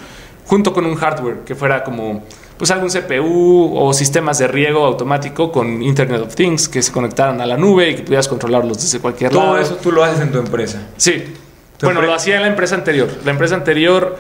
junto 0.46 0.72
con 0.72 0.86
un 0.86 0.94
hardware 0.94 1.38
que 1.44 1.54
fuera 1.54 1.82
como 1.82 2.22
pues 2.56 2.70
algún 2.70 2.88
CPU 2.88 3.76
o 3.76 3.92
sistemas 3.92 4.38
de 4.38 4.46
riego 4.46 4.84
automático 4.84 5.50
con 5.50 5.82
Internet 5.82 6.20
of 6.20 6.36
Things 6.36 6.68
que 6.68 6.82
se 6.82 6.92
conectaran 6.92 7.40
a 7.40 7.46
la 7.46 7.56
nube 7.56 7.90
y 7.90 7.94
que 7.96 8.02
pudieras 8.02 8.28
controlarlos 8.28 8.80
desde 8.80 9.00
cualquier 9.00 9.32
Todo 9.32 9.42
lado. 9.42 9.58
eso 9.58 9.74
tú 9.74 9.90
lo 9.90 10.04
haces 10.04 10.20
en 10.20 10.30
tu 10.30 10.38
empresa. 10.38 10.82
Sí. 10.96 11.34
Bueno, 11.84 12.02
lo 12.02 12.14
hacía 12.14 12.36
en 12.36 12.42
la 12.42 12.48
empresa 12.48 12.74
anterior. 12.74 13.08
La 13.24 13.30
empresa 13.30 13.54
anterior 13.54 14.16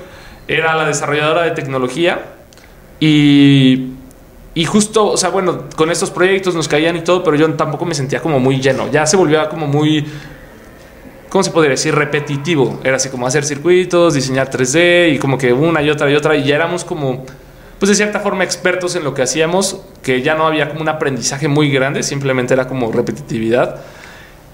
era 0.46 0.74
la 0.74 0.86
desarrolladora 0.86 1.42
de 1.42 1.50
tecnología 1.52 2.22
y, 3.00 3.92
y 4.54 4.64
justo, 4.64 5.06
o 5.06 5.16
sea, 5.16 5.30
bueno, 5.30 5.64
con 5.74 5.90
estos 5.90 6.10
proyectos 6.10 6.54
nos 6.54 6.68
caían 6.68 6.96
y 6.96 7.00
todo, 7.00 7.24
pero 7.24 7.36
yo 7.36 7.52
tampoco 7.54 7.84
me 7.84 7.94
sentía 7.94 8.20
como 8.20 8.38
muy 8.38 8.60
lleno. 8.60 8.90
Ya 8.90 9.06
se 9.06 9.16
volvía 9.16 9.48
como 9.48 9.66
muy 9.66 10.06
¿cómo 11.34 11.42
se 11.42 11.50
podría 11.50 11.70
decir? 11.72 11.92
Repetitivo. 11.92 12.78
Era 12.84 12.94
así 12.94 13.08
como 13.08 13.26
hacer 13.26 13.44
circuitos, 13.44 14.14
diseñar 14.14 14.48
3D 14.50 15.16
y 15.16 15.18
como 15.18 15.36
que 15.36 15.52
una 15.52 15.82
y 15.82 15.90
otra 15.90 16.08
y 16.08 16.14
otra. 16.14 16.36
Y 16.36 16.44
ya 16.44 16.54
éramos 16.54 16.84
como, 16.84 17.26
pues 17.80 17.88
de 17.88 17.96
cierta 17.96 18.20
forma, 18.20 18.44
expertos 18.44 18.94
en 18.94 19.02
lo 19.02 19.14
que 19.14 19.22
hacíamos, 19.22 19.80
que 20.00 20.22
ya 20.22 20.36
no 20.36 20.46
había 20.46 20.68
como 20.68 20.82
un 20.82 20.88
aprendizaje 20.88 21.48
muy 21.48 21.72
grande, 21.72 22.04
simplemente 22.04 22.54
era 22.54 22.68
como 22.68 22.92
repetitividad. 22.92 23.80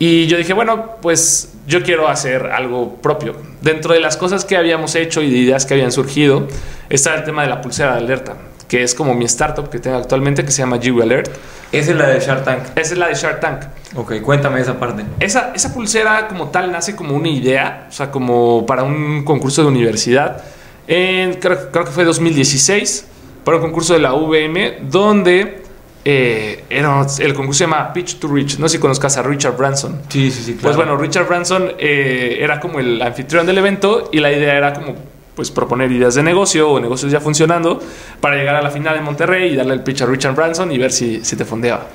Y 0.02 0.26
yo 0.28 0.38
dije, 0.38 0.54
bueno, 0.54 0.96
pues 1.02 1.52
yo 1.66 1.82
quiero 1.82 2.08
hacer 2.08 2.46
algo 2.46 2.96
propio. 2.96 3.36
Dentro 3.60 3.92
de 3.92 4.00
las 4.00 4.16
cosas 4.16 4.46
que 4.46 4.56
habíamos 4.56 4.94
hecho 4.94 5.20
y 5.20 5.30
de 5.30 5.36
ideas 5.36 5.66
que 5.66 5.74
habían 5.74 5.92
surgido, 5.92 6.48
está 6.88 7.14
el 7.14 7.24
tema 7.24 7.42
de 7.42 7.50
la 7.50 7.60
pulsera 7.60 7.92
de 7.92 7.98
alerta, 7.98 8.34
que 8.66 8.82
es 8.82 8.94
como 8.94 9.12
mi 9.14 9.26
startup 9.26 9.68
que 9.68 9.78
tengo 9.78 9.98
actualmente, 9.98 10.42
que 10.42 10.52
se 10.52 10.62
llama 10.62 10.78
Jiwi 10.80 11.02
Alert. 11.02 11.30
Esa 11.70 11.90
es 11.90 11.96
la 11.98 12.08
de 12.08 12.18
Shark 12.18 12.44
Tank. 12.44 12.62
Esa 12.76 12.94
es 12.94 12.98
la 12.98 13.08
de 13.08 13.14
Shark 13.14 13.40
Tank. 13.40 13.60
Ok, 13.94 14.22
cuéntame 14.22 14.62
esa 14.62 14.80
parte. 14.80 15.04
Esa, 15.20 15.52
esa 15.54 15.74
pulsera 15.74 16.28
como 16.28 16.48
tal 16.48 16.72
nace 16.72 16.96
como 16.96 17.14
una 17.14 17.28
idea, 17.28 17.86
o 17.90 17.92
sea, 17.92 18.10
como 18.10 18.64
para 18.64 18.84
un 18.84 19.22
concurso 19.24 19.60
de 19.60 19.68
universidad. 19.68 20.42
En, 20.88 21.34
creo, 21.34 21.70
creo 21.70 21.84
que 21.84 21.90
fue 21.90 22.04
2016, 22.04 23.04
para 23.44 23.58
un 23.58 23.64
concurso 23.64 23.92
de 23.92 24.00
la 24.00 24.14
VM, 24.14 24.78
donde 24.80 25.59
eh, 26.04 26.64
era, 26.70 27.06
el 27.18 27.34
concurso 27.34 27.58
se 27.58 27.64
llama 27.64 27.92
Pitch 27.92 28.18
to 28.18 28.28
Rich. 28.28 28.58
No 28.58 28.68
sé 28.68 28.76
si 28.76 28.80
conozcas 28.80 29.16
a 29.16 29.22
Richard 29.22 29.56
Branson. 29.56 30.00
Sí, 30.08 30.30
sí, 30.30 30.42
sí. 30.42 30.58
Pues 30.60 30.76
bueno, 30.76 30.96
Richard 30.96 31.26
Branson 31.26 31.72
eh, 31.78 32.38
era 32.40 32.58
como 32.58 32.78
el 32.78 33.00
anfitrión 33.02 33.46
del 33.46 33.58
evento 33.58 34.08
y 34.12 34.20
la 34.20 34.32
idea 34.32 34.54
era 34.54 34.72
como 34.72 34.94
pues 35.34 35.50
proponer 35.50 35.90
ideas 35.92 36.14
de 36.16 36.22
negocio 36.22 36.70
o 36.70 36.80
negocios 36.80 37.10
ya 37.12 37.20
funcionando 37.20 37.80
para 38.20 38.36
llegar 38.36 38.56
a 38.56 38.62
la 38.62 38.70
final 38.70 38.96
en 38.96 39.04
Monterrey 39.04 39.52
y 39.52 39.56
darle 39.56 39.74
el 39.74 39.82
pitch 39.82 40.02
a 40.02 40.06
Richard 40.06 40.34
Branson 40.34 40.72
y 40.72 40.78
ver 40.78 40.92
si, 40.92 41.24
si 41.24 41.36
te 41.36 41.44
fondeaba. 41.44 41.86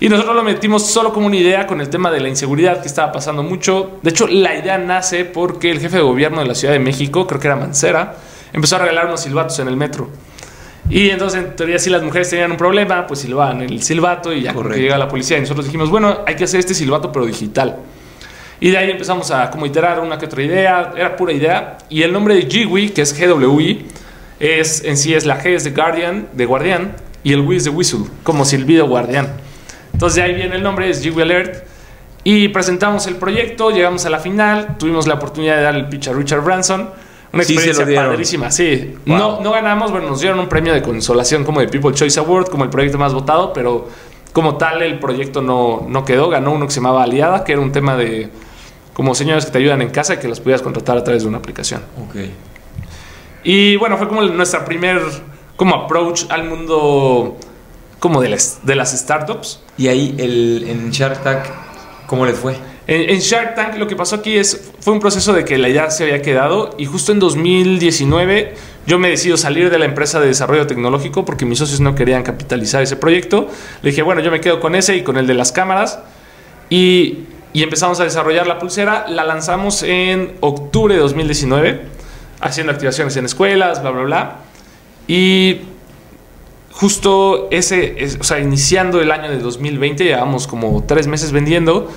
Y 0.00 0.08
nosotros 0.08 0.34
lo 0.34 0.42
metimos 0.42 0.86
solo 0.86 1.12
como 1.12 1.26
una 1.26 1.36
idea 1.36 1.66
con 1.66 1.80
el 1.82 1.90
tema 1.90 2.10
de 2.10 2.20
la 2.20 2.28
inseguridad 2.28 2.80
que 2.80 2.88
estaba 2.88 3.12
pasando 3.12 3.42
mucho. 3.42 3.98
De 4.02 4.10
hecho, 4.10 4.26
la 4.26 4.54
idea 4.54 4.78
nace 4.78 5.26
porque 5.26 5.70
el 5.70 5.78
jefe 5.78 5.98
de 5.98 6.02
gobierno 6.02 6.40
de 6.40 6.46
la 6.46 6.54
Ciudad 6.54 6.72
de 6.72 6.80
México, 6.80 7.26
creo 7.26 7.38
que 7.38 7.48
era 7.48 7.56
Mancera, 7.56 8.16
empezó 8.52 8.76
a 8.76 8.78
regalar 8.78 9.06
unos 9.06 9.20
silbatos 9.20 9.58
en 9.58 9.68
el 9.68 9.76
metro. 9.76 10.08
Y 10.90 11.08
entonces, 11.10 11.44
en 11.44 11.56
teoría, 11.56 11.78
si 11.78 11.88
las 11.88 12.02
mujeres 12.02 12.28
tenían 12.28 12.50
un 12.50 12.56
problema, 12.56 13.06
pues 13.06 13.20
silbaban 13.20 13.62
el 13.62 13.80
silbato 13.80 14.32
y 14.32 14.42
ya 14.42 14.52
que 14.52 14.80
llega 14.80 14.98
la 14.98 15.06
policía. 15.06 15.38
Y 15.38 15.42
nosotros 15.42 15.66
dijimos, 15.66 15.88
bueno, 15.88 16.18
hay 16.26 16.34
que 16.34 16.44
hacer 16.44 16.58
este 16.58 16.74
silbato, 16.74 17.12
pero 17.12 17.24
digital. 17.24 17.76
Y 18.58 18.70
de 18.70 18.76
ahí 18.76 18.90
empezamos 18.90 19.30
a 19.30 19.50
como 19.50 19.66
iterar 19.66 20.00
una 20.00 20.18
que 20.18 20.26
otra 20.26 20.42
idea, 20.42 20.92
era 20.96 21.16
pura 21.16 21.32
idea. 21.32 21.78
Y 21.88 22.02
el 22.02 22.12
nombre 22.12 22.34
de 22.34 22.42
GWI, 22.42 22.90
que 22.90 23.02
es 23.02 23.18
GWI, 23.18 23.86
es, 24.40 24.84
en 24.84 24.96
sí 24.96 25.14
es 25.14 25.24
la 25.24 25.40
G 25.40 25.54
es 25.54 25.64
de 25.64 25.70
Guardian, 25.70 26.28
de 26.32 26.44
guardián, 26.44 26.92
y 27.22 27.32
el 27.32 27.40
W 27.42 27.56
es 27.56 27.64
de 27.64 27.70
Whistle, 27.70 28.06
como 28.22 28.44
silbido 28.44 28.88
guardián. 28.88 29.28
Entonces 29.92 30.16
de 30.16 30.22
ahí 30.22 30.34
viene 30.34 30.56
el 30.56 30.62
nombre, 30.62 30.90
es 30.90 31.06
GWI 31.06 31.22
Alert. 31.22 31.64
Y 32.24 32.48
presentamos 32.48 33.06
el 33.06 33.16
proyecto, 33.16 33.70
llegamos 33.70 34.04
a 34.04 34.10
la 34.10 34.18
final, 34.18 34.76
tuvimos 34.76 35.06
la 35.06 35.14
oportunidad 35.14 35.56
de 35.56 35.62
dar 35.62 35.74
el 35.76 35.88
pitch 35.88 36.08
a 36.08 36.12
Richard 36.12 36.42
Branson. 36.42 36.90
Una 37.32 37.44
Sí, 37.44 37.52
experiencia 37.54 37.86
padrísima, 38.04 38.50
sí. 38.50 38.96
Wow. 39.06 39.16
No, 39.16 39.40
no 39.40 39.52
ganamos, 39.52 39.92
bueno, 39.92 40.08
nos 40.08 40.20
dieron 40.20 40.40
un 40.40 40.48
premio 40.48 40.72
de 40.72 40.82
consolación 40.82 41.44
como 41.44 41.60
de 41.60 41.68
People 41.68 41.92
Choice 41.94 42.18
Award, 42.18 42.48
como 42.48 42.64
el 42.64 42.70
proyecto 42.70 42.98
más 42.98 43.14
votado, 43.14 43.52
pero 43.52 43.88
como 44.32 44.56
tal 44.56 44.82
el 44.82 44.98
proyecto 44.98 45.40
no, 45.40 45.86
no 45.88 46.04
quedó. 46.04 46.28
Ganó 46.28 46.52
uno 46.52 46.66
que 46.66 46.72
se 46.72 46.80
llamaba 46.80 47.04
Aliada, 47.04 47.44
que 47.44 47.52
era 47.52 47.60
un 47.60 47.72
tema 47.72 47.96
de 47.96 48.30
como 48.92 49.14
señores 49.14 49.46
que 49.46 49.52
te 49.52 49.58
ayudan 49.58 49.80
en 49.82 49.90
casa 49.90 50.14
y 50.14 50.16
que 50.18 50.28
las 50.28 50.40
pudieras 50.40 50.62
contratar 50.62 50.98
a 50.98 51.04
través 51.04 51.22
de 51.22 51.28
una 51.28 51.38
aplicación. 51.38 51.82
Ok. 52.06 52.16
Y 53.44 53.76
bueno, 53.76 53.96
fue 53.96 54.08
como 54.08 54.22
nuestra 54.22 54.64
primer 54.64 55.00
como 55.56 55.74
approach 55.74 56.24
al 56.30 56.44
mundo 56.44 57.36
como 57.98 58.20
de 58.20 58.30
las, 58.30 58.60
de 58.64 58.74
las 58.74 58.98
startups. 58.98 59.60
Y 59.78 59.88
ahí 59.88 60.14
el, 60.18 60.64
en 60.68 60.90
Shark 60.90 61.22
Tank, 61.22 61.44
¿cómo 62.06 62.26
les 62.26 62.36
fue? 62.36 62.56
En, 62.90 63.08
en 63.08 63.20
Shark 63.20 63.54
Tank 63.54 63.76
lo 63.78 63.86
que 63.86 63.94
pasó 63.94 64.16
aquí 64.16 64.36
es, 64.36 64.68
fue 64.80 64.92
un 64.92 64.98
proceso 65.00 65.32
de 65.32 65.44
que 65.44 65.56
la 65.58 65.68
idea 65.68 65.90
se 65.92 66.02
había 66.02 66.22
quedado 66.22 66.74
y 66.76 66.86
justo 66.86 67.12
en 67.12 67.20
2019 67.20 68.54
yo 68.86 68.98
me 68.98 69.08
decido 69.08 69.36
salir 69.36 69.70
de 69.70 69.78
la 69.78 69.84
empresa 69.84 70.18
de 70.18 70.26
desarrollo 70.26 70.66
tecnológico 70.66 71.24
porque 71.24 71.44
mis 71.46 71.58
socios 71.58 71.78
no 71.80 71.94
querían 71.94 72.24
capitalizar 72.24 72.82
ese 72.82 72.96
proyecto. 72.96 73.46
Le 73.82 73.90
dije, 73.90 74.02
bueno, 74.02 74.20
yo 74.22 74.32
me 74.32 74.40
quedo 74.40 74.58
con 74.58 74.74
ese 74.74 74.96
y 74.96 75.02
con 75.04 75.16
el 75.18 75.28
de 75.28 75.34
las 75.34 75.52
cámaras 75.52 76.00
y, 76.68 77.20
y 77.52 77.62
empezamos 77.62 78.00
a 78.00 78.04
desarrollar 78.04 78.48
la 78.48 78.58
pulsera. 78.58 79.06
La 79.08 79.22
lanzamos 79.24 79.84
en 79.84 80.32
octubre 80.40 80.94
de 80.94 81.00
2019 81.00 81.82
haciendo 82.40 82.72
activaciones 82.72 83.16
en 83.16 83.24
escuelas, 83.26 83.82
bla, 83.82 83.90
bla, 83.92 84.02
bla. 84.02 84.36
Y 85.06 85.58
justo 86.72 87.48
ese, 87.50 88.02
es- 88.02 88.18
o 88.20 88.24
sea, 88.24 88.40
iniciando 88.40 89.00
el 89.00 89.10
año 89.12 89.30
de 89.30 89.38
2020, 89.38 90.04
llevamos 90.04 90.46
como 90.46 90.82
tres 90.84 91.06
meses 91.06 91.32
vendiendo. 91.32 91.88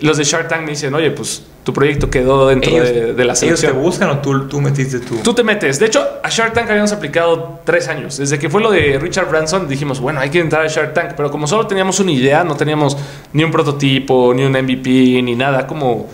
Los 0.00 0.16
de 0.16 0.24
Shark 0.24 0.48
Tank 0.48 0.62
me 0.62 0.70
dicen, 0.70 0.92
oye, 0.94 1.10
pues 1.10 1.42
tu 1.62 1.72
proyecto 1.72 2.10
quedó 2.10 2.48
dentro 2.48 2.70
ellos, 2.70 2.88
de, 2.88 3.14
de 3.14 3.24
la 3.24 3.32
¿Ellos 3.32 3.40
te 3.40 3.46
selección. 3.46 3.80
buscan 3.82 4.10
o 4.10 4.18
tú, 4.18 4.48
tú 4.48 4.60
metiste 4.60 5.00
tu...? 5.00 5.16
Tú 5.16 5.32
te 5.34 5.42
metes. 5.42 5.78
De 5.78 5.86
hecho, 5.86 6.06
a 6.22 6.28
Shark 6.28 6.52
Tank 6.52 6.68
habíamos 6.68 6.92
aplicado 6.92 7.60
tres 7.64 7.88
años. 7.88 8.18
Desde 8.18 8.38
que 8.38 8.50
fue 8.50 8.60
lo 8.60 8.70
de 8.70 8.98
Richard 8.98 9.28
Branson, 9.28 9.66
dijimos, 9.66 10.00
bueno, 10.00 10.20
hay 10.20 10.28
que 10.30 10.40
entrar 10.40 10.62
a 10.64 10.68
Shark 10.68 10.92
Tank. 10.92 11.12
Pero 11.16 11.30
como 11.30 11.46
solo 11.46 11.66
teníamos 11.66 11.98
una 12.00 12.12
idea, 12.12 12.44
no 12.44 12.54
teníamos 12.56 12.96
ni 13.32 13.44
un 13.44 13.50
prototipo, 13.50 14.34
ni 14.34 14.44
un 14.44 14.52
MVP, 14.52 15.22
ni 15.22 15.34
nada 15.34 15.66
como 15.66 16.08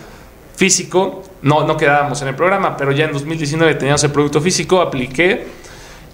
físico, 0.55 1.23
no, 1.41 1.65
no 1.65 1.75
quedábamos 1.75 2.21
en 2.21 2.29
el 2.29 2.35
programa. 2.35 2.77
Pero 2.77 2.91
ya 2.91 3.05
en 3.05 3.11
2019 3.13 3.75
teníamos 3.75 4.03
el 4.03 4.11
producto 4.11 4.39
físico, 4.41 4.79
apliqué 4.81 5.60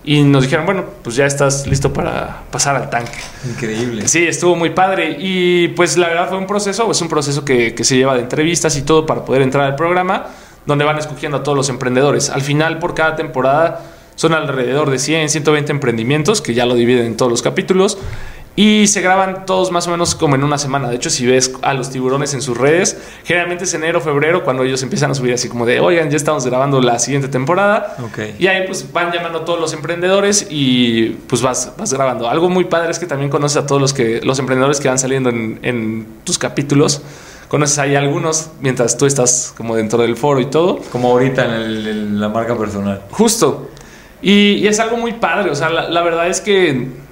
y 0.07 0.23
nos 0.23 0.43
dijeron, 0.43 0.65
bueno, 0.65 0.85
pues 1.03 1.17
ya 1.17 1.25
estás 1.25 1.67
listo 1.67 1.91
para 1.91 2.43
pasar 2.49 2.77
al 2.77 2.89
tanque. 2.89 3.19
Increíble. 3.45 4.07
Sí, 4.07 4.25
estuvo 4.25 4.55
muy 4.55 4.69
padre 4.69 5.17
y 5.19 5.67
pues 5.67 5.97
la 5.97 6.07
verdad 6.07 6.29
fue 6.29 6.37
un 6.37 6.47
proceso, 6.47 6.89
es 6.89 7.01
un 7.01 7.09
proceso 7.09 7.43
que, 7.43 7.75
que 7.75 7.83
se 7.83 7.97
lleva 7.97 8.15
de 8.15 8.21
entrevistas 8.21 8.77
y 8.77 8.83
todo 8.83 9.05
para 9.05 9.25
poder 9.25 9.41
entrar 9.41 9.65
al 9.65 9.75
programa, 9.75 10.27
donde 10.65 10.85
van 10.85 10.97
escogiendo 10.97 11.39
a 11.39 11.43
todos 11.43 11.57
los 11.57 11.67
emprendedores. 11.67 12.29
Al 12.29 12.41
final, 12.41 12.79
por 12.79 12.93
cada 12.93 13.17
temporada, 13.17 13.81
son 14.15 14.33
alrededor 14.33 14.89
de 14.89 14.97
100, 14.97 15.27
120 15.27 15.73
emprendimientos, 15.73 16.41
que 16.41 16.53
ya 16.53 16.65
lo 16.65 16.75
dividen 16.75 17.05
en 17.05 17.17
todos 17.17 17.29
los 17.29 17.41
capítulos, 17.41 17.97
y 18.57 18.87
se 18.87 19.01
graban 19.01 19.45
todos 19.45 19.71
más 19.71 19.87
o 19.87 19.91
menos 19.91 20.15
como 20.15 20.35
en 20.35 20.43
una 20.43 20.57
semana. 20.57 20.89
De 20.89 20.95
hecho, 20.95 21.09
si 21.11 21.25
ves 21.27 21.53
a 21.61 21.73
los 21.75 21.91
tiburones 21.91 22.33
en 22.33 22.41
sus 22.41 22.57
redes, 22.57 22.97
generalmente 23.23 23.65
es 23.65 23.73
enero, 23.75 24.01
febrero, 24.01 24.43
cuando 24.43 24.63
ellos 24.63 24.81
empiezan 24.81 25.11
a 25.11 25.13
subir 25.13 25.33
así 25.33 25.47
como 25.47 25.65
de, 25.67 25.79
oigan, 25.79 26.09
ya 26.09 26.17
estamos 26.17 26.43
grabando 26.45 26.81
la 26.81 26.97
siguiente 26.97 27.27
temporada. 27.27 27.95
Ok. 28.03 28.17
Y 28.39 28.47
ahí 28.47 28.63
pues 28.67 28.91
van 28.91 29.11
llamando 29.13 29.39
a 29.39 29.45
todos 29.45 29.59
los 29.59 29.73
emprendedores 29.73 30.47
y 30.49 31.09
pues 31.27 31.41
vas, 31.43 31.71
vas 31.77 31.93
grabando. 31.93 32.27
Algo 32.27 32.49
muy 32.49 32.65
padre 32.65 32.89
es 32.89 32.97
que 32.99 33.05
también 33.05 33.29
conoces 33.29 33.57
a 33.57 33.67
todos 33.67 33.79
los, 33.79 33.93
que, 33.93 34.21
los 34.23 34.39
emprendedores 34.39 34.79
que 34.79 34.87
van 34.89 34.97
saliendo 34.99 35.29
en, 35.29 35.59
en 35.61 36.07
tus 36.23 36.39
capítulos. 36.39 37.03
Conoces 37.49 37.77
ahí 37.77 37.95
algunos 37.95 38.49
mientras 38.59 38.97
tú 38.97 39.05
estás 39.05 39.53
como 39.55 39.75
dentro 39.75 40.01
del 40.01 40.17
foro 40.17 40.39
y 40.41 40.47
todo. 40.47 40.79
Como 40.91 41.11
ahorita 41.11 41.45
en, 41.45 41.51
el- 41.51 41.87
en 41.87 42.19
la 42.19 42.27
marca 42.27 42.57
personal. 42.57 43.03
Justo. 43.11 43.69
Y, 44.21 44.53
y 44.55 44.67
es 44.67 44.79
algo 44.79 44.97
muy 44.97 45.13
padre. 45.13 45.51
O 45.51 45.55
sea, 45.55 45.69
la, 45.69 45.87
la 45.89 46.01
verdad 46.01 46.27
es 46.27 46.41
que 46.41 47.05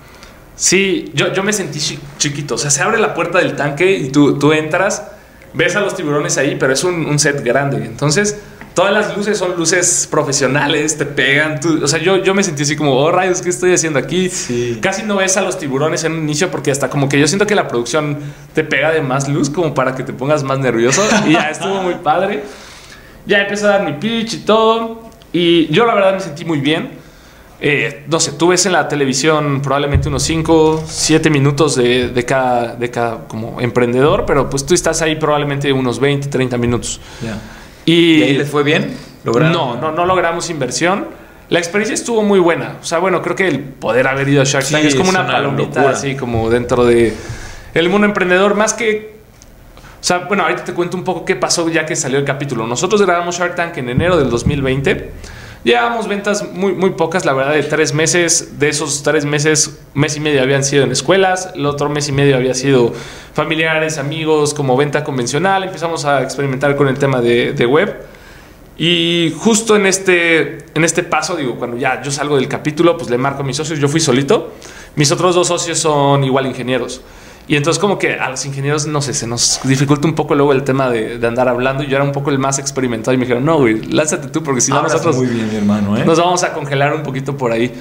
sí, 0.55 1.11
yo, 1.13 1.33
yo 1.33 1.43
me 1.43 1.53
sentí 1.53 1.79
chi- 1.79 1.99
chiquito. 2.17 2.55
O 2.55 2.57
sea, 2.57 2.69
se 2.71 2.81
abre 2.81 2.99
la 2.99 3.13
puerta 3.13 3.39
del 3.39 3.55
tanque 3.55 3.91
y 3.97 4.09
tú, 4.09 4.37
tú 4.39 4.53
entras, 4.53 5.03
ves 5.53 5.75
a 5.75 5.81
los 5.81 5.95
tiburones 5.95 6.37
ahí, 6.37 6.55
pero 6.59 6.73
es 6.73 6.83
un, 6.83 7.05
un 7.05 7.19
set 7.19 7.43
grande. 7.43 7.77
Entonces, 7.85 8.37
todas 8.73 8.91
las 8.93 9.15
luces 9.15 9.37
son 9.37 9.55
luces 9.57 10.07
profesionales, 10.11 10.97
te 10.97 11.05
pegan. 11.05 11.59
tú- 11.59 11.81
o 11.83 11.87
sea, 11.87 11.99
yo, 11.99 12.17
yo 12.23 12.33
me 12.33 12.43
sentí 12.43 12.63
así 12.63 12.75
como, 12.75 12.93
oh 12.97 13.11
rayos, 13.11 13.41
¿qué 13.41 13.49
estoy 13.49 13.73
haciendo 13.73 13.99
aquí? 13.99 14.29
Sí. 14.29 14.79
Casi 14.81 15.03
no 15.03 15.15
ves 15.17 15.37
a 15.37 15.41
los 15.41 15.57
tiburones 15.57 16.03
en 16.03 16.13
un 16.13 16.19
inicio 16.23 16.51
porque 16.51 16.71
hasta 16.71 16.89
como 16.89 17.07
que 17.09 17.19
yo 17.19 17.27
siento 17.27 17.47
que 17.47 17.55
la 17.55 17.67
producción 17.67 18.17
te 18.53 18.63
pega 18.63 18.91
de 18.91 19.01
más 19.01 19.27
luz 19.29 19.49
como 19.49 19.73
para 19.73 19.95
que 19.95 20.03
te 20.03 20.13
pongas 20.13 20.43
más 20.43 20.59
nervioso. 20.59 21.01
Y 21.27 21.33
ya 21.33 21.49
estuvo 21.49 21.81
muy 21.81 21.95
padre. 21.95 22.43
Ya 23.25 23.39
empecé 23.41 23.65
a 23.65 23.69
dar 23.69 23.83
mi 23.85 23.93
pitch 23.93 24.33
y 24.35 24.37
todo. 24.39 25.09
Y 25.33 25.67
yo 25.67 25.85
la 25.85 25.95
verdad 25.95 26.13
me 26.13 26.19
sentí 26.19 26.45
muy 26.45 26.59
bien. 26.59 27.03
Eh, 27.67 28.03
no 28.07 28.19
sé, 28.19 28.33
tú 28.33 28.49
ves 28.49 28.63
en 28.67 28.73
la 28.73 28.87
televisión 28.87 29.59
probablemente 29.59 30.07
unos 30.07 30.21
5, 30.21 30.83
7 30.87 31.31
minutos 31.31 31.75
de, 31.75 32.09
de 32.09 32.23
cada, 32.23 32.75
de 32.75 32.91
cada 32.91 33.27
como 33.27 33.59
emprendedor, 33.59 34.25
pero 34.27 34.47
pues 34.51 34.67
tú 34.67 34.75
estás 34.75 35.01
ahí 35.01 35.15
probablemente 35.15 35.73
unos 35.73 35.99
20, 35.99 36.27
30 36.27 36.59
minutos. 36.59 37.01
Y, 37.83 38.17
¿Y 38.17 38.21
ahí 38.21 38.37
les 38.37 38.47
fue 38.47 38.61
bien? 38.61 38.95
¿Lograron? 39.23 39.51
no, 39.51 39.77
no, 39.81 39.91
no 39.91 40.05
logramos 40.05 40.51
inversión. 40.51 41.07
La 41.49 41.57
experiencia 41.57 41.95
estuvo 41.95 42.21
muy 42.21 42.37
buena. 42.37 42.75
O 42.83 42.85
sea, 42.85 42.99
bueno, 42.99 43.23
creo 43.23 43.35
que 43.35 43.47
el 43.47 43.59
poder 43.61 44.05
haber 44.05 44.29
ido 44.29 44.43
a 44.43 44.45
Shark 44.45 44.65
Sí, 44.65 44.73
Tank 44.73 44.85
es 44.85 44.93
como 44.93 45.09
es 45.09 45.15
una, 45.15 45.23
una 45.23 45.31
palomita, 45.33 45.79
locura. 45.79 45.89
así 45.89 46.15
como 46.15 46.51
dentro 46.51 46.85
de 46.85 47.15
el 47.73 47.89
mundo 47.89 48.05
emprendedor, 48.05 48.53
más 48.53 48.75
que. 48.75 49.15
O 49.99 50.03
sea, 50.03 50.19
bueno, 50.19 50.43
ahorita 50.43 50.65
te 50.65 50.73
cuento 50.73 50.97
un 50.97 51.03
poco 51.03 51.25
qué 51.25 51.35
pasó 51.35 51.67
ya 51.69 51.83
que 51.87 51.95
salió 51.95 52.19
el 52.19 52.25
capítulo. 52.25 52.67
Nosotros 52.67 53.01
grabamos 53.01 53.39
Shark 53.39 53.55
Tank 53.55 53.75
en 53.77 53.89
enero 53.89 54.17
del 54.17 54.29
2020. 54.29 55.11
Llevábamos 55.65 56.07
ventas 56.07 56.47
muy, 56.53 56.73
muy 56.73 56.91
pocas, 56.91 57.25
la 57.25 57.33
verdad, 57.33 57.53
de 57.53 57.63
tres 57.63 57.91
meses. 57.91 58.59
De 58.59 58.69
esos 58.69 59.01
tres 59.01 59.25
meses, 59.25 59.79
mes 59.95 60.15
y 60.15 60.19
medio 60.19 60.43
habían 60.43 60.63
sido 60.63 60.83
en 60.83 60.91
escuelas, 60.91 61.49
el 61.55 61.65
otro 61.65 61.89
mes 61.89 62.07
y 62.07 62.11
medio 62.11 62.35
había 62.35 62.53
sido 62.53 62.93
familiares, 63.33 63.97
amigos, 63.97 64.53
como 64.53 64.77
venta 64.77 65.03
convencional. 65.03 65.63
Empezamos 65.63 66.05
a 66.05 66.21
experimentar 66.21 66.75
con 66.75 66.87
el 66.87 66.99
tema 66.99 67.19
de, 67.19 67.53
de 67.53 67.65
web. 67.65 68.05
Y 68.77 69.33
justo 69.39 69.75
en 69.75 69.87
este, 69.87 70.65
en 70.75 70.83
este 70.83 71.01
paso, 71.01 71.35
digo, 71.35 71.55
cuando 71.55 71.77
ya 71.77 71.99
yo 71.99 72.11
salgo 72.11 72.35
del 72.35 72.47
capítulo, 72.47 72.95
pues 72.95 73.09
le 73.09 73.17
marco 73.17 73.41
a 73.41 73.43
mis 73.43 73.57
socios, 73.57 73.79
yo 73.79 73.87
fui 73.87 73.99
solito. 73.99 74.53
Mis 74.95 75.11
otros 75.11 75.33
dos 75.33 75.47
socios 75.47 75.79
son 75.79 76.23
igual 76.23 76.45
ingenieros. 76.45 77.01
Y 77.47 77.55
entonces 77.55 77.79
como 77.79 77.99
que 77.99 78.13
a 78.15 78.29
los 78.29 78.43
ingenieros, 78.45 78.87
no 78.87 79.01
sé, 79.01 79.13
se 79.13 79.27
nos 79.27 79.59
dificulta 79.63 80.07
un 80.07 80.15
poco 80.15 80.33
luego 80.33 80.51
el 80.51 80.63
tema 80.63 80.89
de, 80.89 81.19
de 81.19 81.27
andar 81.27 81.47
hablando. 81.47 81.83
Yo 81.83 81.95
era 81.95 82.03
un 82.03 82.11
poco 82.11 82.31
el 82.31 82.39
más 82.39 82.57
experimentado 82.57 83.13
y 83.13 83.17
me 83.17 83.25
dijeron, 83.25 83.45
no, 83.45 83.57
güey, 83.59 83.81
lánzate 83.83 84.29
tú 84.29 84.41
porque 84.41 84.61
si 84.61 84.71
no 84.71 84.81
nosotros 84.81 85.15
muy 85.17 85.27
bien, 85.27 85.49
mi 85.49 85.55
hermano, 85.55 85.95
¿eh? 85.95 86.03
nos 86.05 86.17
vamos 86.17 86.41
a 86.43 86.53
congelar 86.53 86.93
un 86.95 87.03
poquito 87.03 87.37
por 87.37 87.51
ahí. 87.51 87.71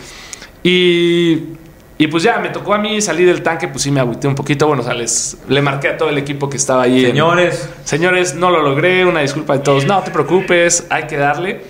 Y, 0.63 1.57
y 1.97 2.07
pues 2.09 2.23
ya, 2.23 2.39
me 2.41 2.49
tocó 2.51 2.75
a 2.75 2.79
mí 2.79 3.01
salir 3.01 3.27
del 3.27 3.43
tanque, 3.43 3.69
pues 3.69 3.83
sí 3.83 3.91
me 3.91 4.01
agüité 4.01 4.29
un 4.29 4.35
poquito. 4.35 4.67
Bueno, 4.67 4.83
o 4.83 4.85
sea, 4.85 4.95
les, 4.95 5.39
le 5.49 5.63
marqué 5.63 5.89
a 5.89 5.97
todo 5.97 6.11
el 6.11 6.19
equipo 6.19 6.49
que 6.51 6.57
estaba 6.59 6.83
ahí. 6.83 7.01
en- 7.05 7.11
Señores, 7.13 7.69
Señores, 7.85 8.35
no 8.35 8.51
lo 8.51 8.63
logré, 8.63 9.05
una 9.07 9.21
disculpa 9.21 9.55
de 9.55 9.59
todos. 9.61 9.87
No 9.87 10.01
te 10.03 10.11
preocupes, 10.11 10.87
hay 10.91 11.05
que 11.07 11.17
darle. 11.17 11.63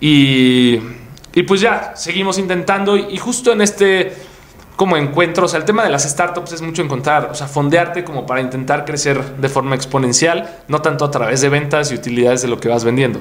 Y, 0.00 0.78
y 1.34 1.42
pues 1.46 1.60
ya, 1.60 1.92
seguimos 1.96 2.38
intentando. 2.38 2.96
Y 2.96 3.16
justo 3.18 3.52
en 3.52 3.62
este 3.62 4.12
como 4.76 4.96
encuentro, 4.96 5.44
o 5.44 5.48
sea, 5.48 5.58
el 5.58 5.64
tema 5.64 5.84
de 5.84 5.90
las 5.90 6.02
startups 6.08 6.52
es 6.52 6.62
mucho 6.62 6.82
encontrar, 6.82 7.28
o 7.30 7.34
sea, 7.34 7.46
fondearte 7.46 8.04
como 8.04 8.26
para 8.26 8.40
intentar 8.40 8.84
crecer 8.84 9.22
de 9.36 9.48
forma 9.48 9.74
exponencial, 9.74 10.58
no 10.68 10.80
tanto 10.82 11.04
a 11.04 11.10
través 11.10 11.40
de 11.40 11.48
ventas 11.48 11.92
y 11.92 11.94
utilidades 11.94 12.42
de 12.42 12.48
lo 12.48 12.58
que 12.58 12.68
vas 12.68 12.82
vendiendo. 12.84 13.20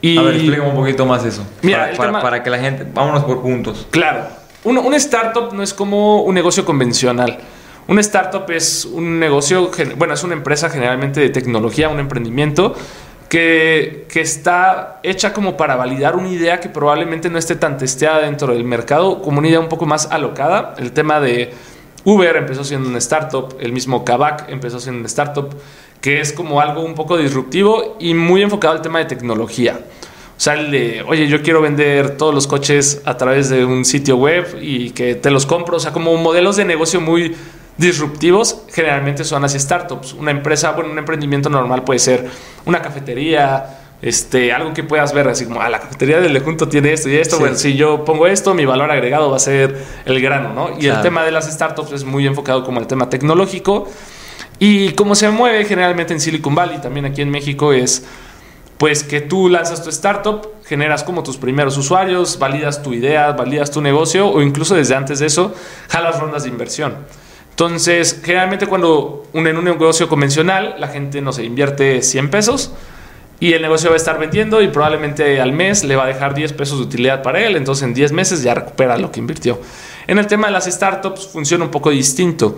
Y, 0.00 0.16
a 0.16 0.22
ver, 0.22 0.36
explícame 0.36 0.70
un 0.70 0.76
poquito 0.76 1.04
más 1.04 1.24
eso. 1.24 1.44
Mira, 1.62 1.78
para, 1.78 1.90
el 1.90 1.96
para- 1.96 2.08
tema- 2.10 2.20
para 2.22 2.42
que 2.42 2.50
la 2.50 2.58
gente, 2.58 2.86
vámonos 2.94 3.24
por 3.24 3.42
puntos. 3.42 3.86
Claro, 3.90 4.26
un, 4.64 4.78
un 4.78 4.94
startup 4.94 5.52
no 5.52 5.62
es 5.62 5.74
como 5.74 6.22
un 6.22 6.34
negocio 6.34 6.64
convencional. 6.64 7.38
Un 7.88 7.98
startup 7.98 8.44
es 8.50 8.84
un 8.84 9.18
negocio, 9.18 9.70
bueno, 9.96 10.12
es 10.14 10.22
una 10.22 10.34
empresa 10.34 10.68
generalmente 10.70 11.20
de 11.20 11.30
tecnología, 11.30 11.88
un 11.88 11.98
emprendimiento 11.98 12.76
que, 13.28 14.06
está 14.14 15.00
hecha 15.02 15.32
como 15.32 15.56
para 15.56 15.76
validar 15.76 16.16
una 16.16 16.28
idea 16.28 16.60
que 16.60 16.68
probablemente 16.68 17.30
no 17.30 17.38
esté 17.38 17.54
tan 17.54 17.78
testeada 17.78 18.20
dentro 18.20 18.52
del 18.52 18.64
mercado, 18.64 19.22
como 19.22 19.38
una 19.38 19.48
idea 19.48 19.60
un 19.60 19.68
poco 19.68 19.86
más 19.86 20.08
alocada. 20.10 20.74
El 20.78 20.92
tema 20.92 21.20
de 21.20 21.52
Uber 22.04 22.36
empezó 22.36 22.64
siendo 22.64 22.88
una 22.88 22.98
startup, 22.98 23.56
el 23.60 23.72
mismo 23.72 24.04
Kavak 24.04 24.48
empezó 24.48 24.80
siendo 24.80 24.98
una 25.00 25.06
startup, 25.06 25.54
que 26.00 26.20
es 26.20 26.32
como 26.32 26.60
algo 26.60 26.82
un 26.82 26.94
poco 26.94 27.16
disruptivo 27.16 27.96
y 28.00 28.14
muy 28.14 28.42
enfocado 28.42 28.74
al 28.74 28.82
tema 28.82 28.98
de 28.98 29.04
tecnología. 29.04 29.80
O 30.36 30.40
sea, 30.40 30.54
el 30.54 30.70
de, 30.70 31.02
oye, 31.02 31.26
yo 31.26 31.42
quiero 31.42 31.60
vender 31.60 32.16
todos 32.16 32.32
los 32.32 32.46
coches 32.46 33.02
a 33.04 33.16
través 33.16 33.48
de 33.48 33.64
un 33.64 33.84
sitio 33.84 34.16
web 34.16 34.58
y 34.60 34.90
que 34.90 35.16
te 35.16 35.32
los 35.32 35.46
compro. 35.46 35.78
O 35.78 35.80
sea, 35.80 35.92
como 35.92 36.16
modelos 36.16 36.56
de 36.56 36.64
negocio 36.64 37.00
muy 37.00 37.34
disruptivos, 37.78 38.62
generalmente 38.72 39.24
son 39.24 39.44
así 39.44 39.58
startups. 39.58 40.12
Una 40.12 40.32
empresa, 40.32 40.72
bueno, 40.72 40.90
un 40.90 40.98
emprendimiento 40.98 41.48
normal 41.48 41.84
puede 41.84 42.00
ser 42.00 42.28
una 42.66 42.82
cafetería, 42.82 43.78
este, 44.02 44.52
algo 44.52 44.74
que 44.74 44.84
puedas 44.84 45.12
ver 45.12 45.28
así 45.28 45.44
como, 45.46 45.60
ah, 45.60 45.68
la 45.68 45.80
cafetería 45.80 46.20
del 46.20 46.38
junto 46.40 46.68
tiene 46.68 46.92
esto 46.92 47.08
y 47.08 47.16
esto. 47.16 47.36
Sí. 47.36 47.42
Bueno, 47.42 47.56
si 47.56 47.74
yo 47.74 48.04
pongo 48.04 48.26
esto, 48.26 48.52
mi 48.52 48.64
valor 48.64 48.90
agregado 48.90 49.30
va 49.30 49.36
a 49.36 49.40
ser 49.40 49.82
el 50.04 50.20
grano, 50.20 50.52
¿no? 50.52 50.78
Y 50.78 50.86
el 50.88 51.00
tema 51.00 51.24
de 51.24 51.30
las 51.30 51.50
startups 51.50 51.92
es 51.92 52.04
muy 52.04 52.26
enfocado 52.26 52.64
como 52.64 52.80
el 52.80 52.86
tema 52.86 53.08
tecnológico. 53.08 53.88
Y 54.60 54.92
cómo 54.92 55.14
se 55.14 55.30
mueve 55.30 55.64
generalmente 55.64 56.12
en 56.12 56.20
Silicon 56.20 56.54
Valley, 56.54 56.80
también 56.80 57.06
aquí 57.06 57.22
en 57.22 57.30
México, 57.30 57.72
es 57.72 58.04
pues 58.76 59.02
que 59.02 59.20
tú 59.20 59.48
lanzas 59.48 59.82
tu 59.82 59.90
startup, 59.90 60.48
generas 60.64 61.02
como 61.02 61.22
tus 61.24 61.36
primeros 61.36 61.76
usuarios, 61.76 62.38
validas 62.38 62.82
tu 62.82 62.92
idea, 62.92 63.32
validas 63.32 63.70
tu 63.72 63.80
negocio 63.80 64.28
o 64.28 64.40
incluso 64.40 64.76
desde 64.76 64.94
antes 64.94 65.18
de 65.18 65.26
eso, 65.26 65.52
jalas 65.88 66.18
rondas 66.18 66.44
de 66.44 66.48
inversión. 66.48 66.96
Entonces, 67.58 68.20
generalmente 68.22 68.68
cuando 68.68 69.24
un, 69.32 69.44
en 69.48 69.56
un 69.56 69.64
negocio 69.64 70.08
convencional, 70.08 70.76
la 70.78 70.86
gente, 70.86 71.20
no 71.20 71.32
sé, 71.32 71.42
invierte 71.42 72.02
100 72.02 72.30
pesos 72.30 72.70
y 73.40 73.52
el 73.52 73.62
negocio 73.62 73.90
va 73.90 73.94
a 73.94 73.96
estar 73.96 74.16
vendiendo 74.16 74.62
y 74.62 74.68
probablemente 74.68 75.40
al 75.40 75.50
mes 75.50 75.82
le 75.82 75.96
va 75.96 76.04
a 76.04 76.06
dejar 76.06 76.36
10 76.36 76.52
pesos 76.52 76.78
de 76.78 76.84
utilidad 76.84 77.20
para 77.20 77.44
él, 77.44 77.56
entonces 77.56 77.82
en 77.82 77.94
10 77.94 78.12
meses 78.12 78.44
ya 78.44 78.54
recupera 78.54 78.96
lo 78.96 79.10
que 79.10 79.18
invirtió. 79.18 79.60
En 80.06 80.18
el 80.18 80.28
tema 80.28 80.46
de 80.46 80.52
las 80.52 80.66
startups 80.66 81.26
funciona 81.26 81.64
un 81.64 81.72
poco 81.72 81.90
distinto, 81.90 82.56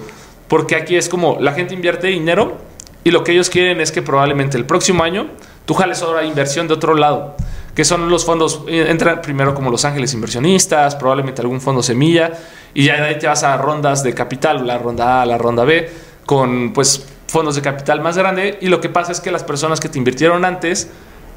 porque 0.49 0.77
aquí 0.77 0.97
es 0.97 1.09
como 1.09 1.39
la 1.41 1.53
gente 1.53 1.73
invierte 1.73 2.09
dinero 2.09 2.59
y 3.03 3.11
lo 3.11 3.25
que 3.25 3.33
ellos 3.33 3.49
quieren 3.49 3.81
es 3.81 3.93
que 3.93 4.03
probablemente 4.03 4.59
el 4.59 4.67
próximo 4.67 5.03
año 5.03 5.29
tú 5.65 5.73
jales 5.73 6.03
ahora 6.03 6.25
inversión 6.25 6.69
de 6.69 6.75
otro 6.75 6.95
lado, 6.95 7.37
que 7.81 7.85
son 7.87 8.11
los 8.11 8.27
fondos, 8.27 8.61
eh, 8.69 8.89
entran 8.91 9.23
primero 9.23 9.55
como 9.55 9.71
los 9.71 9.87
ángeles 9.87 10.13
inversionistas, 10.13 10.97
probablemente 10.97 11.41
algún 11.41 11.63
fondo 11.63 11.83
semilla, 11.83 12.31
y 12.75 12.85
ya 12.85 12.97
de 12.97 13.05
ahí 13.09 13.19
te 13.19 13.27
vas 13.27 13.43
a 13.43 13.57
rondas 13.57 14.03
de 14.03 14.13
capital, 14.13 14.67
la 14.67 14.77
ronda 14.77 15.23
A, 15.23 15.25
la 15.25 15.39
ronda 15.39 15.65
B, 15.65 15.91
con 16.27 16.75
pues 16.75 17.07
fondos 17.27 17.57
de 17.57 17.63
capital 17.63 18.03
más 18.03 18.19
grande, 18.19 18.59
y 18.61 18.67
lo 18.67 18.83
que 18.83 18.91
pasa 18.91 19.13
es 19.13 19.21
que 19.23 19.31
las 19.31 19.45
personas 19.45 19.81
que 19.81 19.89
te 19.89 19.97
invirtieron 19.97 20.45
antes, 20.45 20.91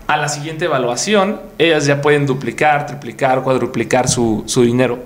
a 0.08 0.18
la 0.18 0.28
siguiente 0.28 0.66
evaluación, 0.66 1.40
ellas 1.58 1.86
ya 1.86 2.02
pueden 2.02 2.26
duplicar, 2.26 2.88
triplicar, 2.88 3.42
cuadruplicar 3.42 4.10
su, 4.10 4.44
su 4.46 4.64
dinero. 4.64 5.00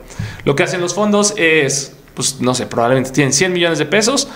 Lo 0.44 0.56
que 0.56 0.64
hacen 0.64 0.82
los 0.82 0.96
fondos 0.96 1.36
es, 1.38 1.96
pues 2.16 2.42
no 2.42 2.56
sé, 2.56 2.66
probablemente 2.66 3.12
tienen 3.12 3.32
100 3.32 3.54
millones 3.54 3.78
de 3.78 3.86
pesos 3.86 4.28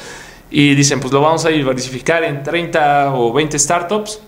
y 0.52 0.76
dicen, 0.76 1.00
pues 1.00 1.12
lo 1.12 1.22
vamos 1.22 1.46
a 1.46 1.50
diversificar 1.50 2.24
en 2.24 2.44
30 2.44 3.16
o 3.16 3.34
20 3.34 3.58
startups. 3.58 4.22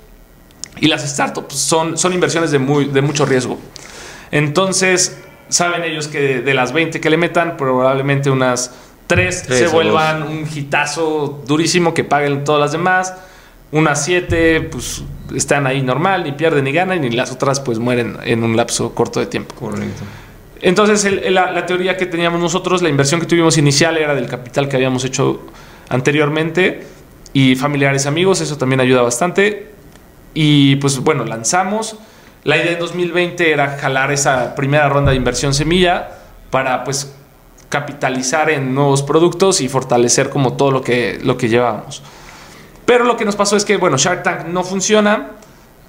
Y 0.80 0.88
las 0.88 1.08
startups 1.08 1.56
son, 1.56 1.98
son 1.98 2.14
inversiones 2.14 2.52
de, 2.52 2.60
muy, 2.60 2.86
de 2.86 3.02
mucho 3.02 3.26
riesgo. 3.26 3.60
Entonces, 4.32 5.18
saben 5.50 5.84
ellos 5.84 6.08
que 6.08 6.20
de, 6.20 6.42
de 6.42 6.54
las 6.54 6.74
20 6.74 7.00
que 7.00 7.10
le 7.10 7.18
metan, 7.18 7.58
probablemente 7.58 8.30
unas 8.30 8.72
3 9.08 9.44
Tres 9.44 9.60
se 9.60 9.68
o 9.68 9.72
vuelvan 9.72 10.24
un 10.24 10.48
hitazo 10.54 11.44
durísimo 11.46 11.94
que 11.94 12.04
paguen 12.04 12.44
todas 12.44 12.62
las 12.62 12.72
demás. 12.72 13.14
Unas 13.72 14.04
7, 14.06 14.62
pues 14.72 15.04
están 15.36 15.66
ahí 15.68 15.82
normal, 15.82 16.24
ni 16.24 16.32
pierden 16.32 16.64
ni 16.66 16.72
ganan, 16.72 17.04
y 17.04 17.10
las 17.10 17.32
otras, 17.32 17.60
pues 17.60 17.80
mueren 17.80 18.18
en 18.24 18.44
un 18.44 18.56
lapso 18.56 18.94
corto 18.94 19.20
de 19.20 19.26
tiempo. 19.26 19.56
Correcto. 19.56 20.04
Entonces, 20.62 21.04
el- 21.06 21.34
la, 21.34 21.52
la 21.52 21.66
teoría 21.66 21.98
que 21.98 22.06
teníamos 22.06 22.40
nosotros, 22.40 22.82
la 22.82 22.90
inversión 22.90 23.20
que 23.20 23.26
tuvimos 23.26 23.58
inicial 23.58 23.98
era 23.98 24.14
del 24.16 24.28
capital 24.28 24.70
que 24.70 24.76
habíamos 24.76 25.04
hecho 25.06 25.42
anteriormente 25.90 26.84
y 27.34 27.56
familiares 27.56 28.06
amigos, 28.06 28.42
eso 28.42 28.58
también 28.58 28.80
ayuda 28.80 29.02
bastante. 29.02 29.73
Y 30.34 30.78
pues 30.78 31.00
bueno, 31.00 31.26
lanzamos. 31.26 31.98
La 32.44 32.58
idea 32.58 32.74
en 32.74 32.80
2020 32.80 33.52
era 33.52 33.78
jalar 33.78 34.12
esa 34.12 34.56
primera 34.56 34.90
ronda 34.90 35.12
de 35.12 35.18
inversión 35.18 35.54
semilla 35.54 36.10
para 36.50 36.84
pues 36.84 37.14
capitalizar 37.70 38.50
en 38.50 38.76
nuevos 38.76 39.02
productos 39.02 39.62
y 39.62 39.70
fortalecer 39.70 40.30
como 40.30 40.54
todo 40.54 40.72
lo 40.72 40.82
que, 40.82 41.20
lo 41.24 41.38
que 41.38 41.50
llevábamos. 41.50 42.04
Pero 42.86 43.06
lo 43.06 43.18
que 43.18 43.26
nos 43.26 43.36
pasó 43.36 43.56
es 43.56 43.66
que, 43.66 43.78
bueno, 43.78 43.98
Shark 43.98 44.24
Tank 44.24 44.48
no 44.48 44.64
funciona, 44.64 45.32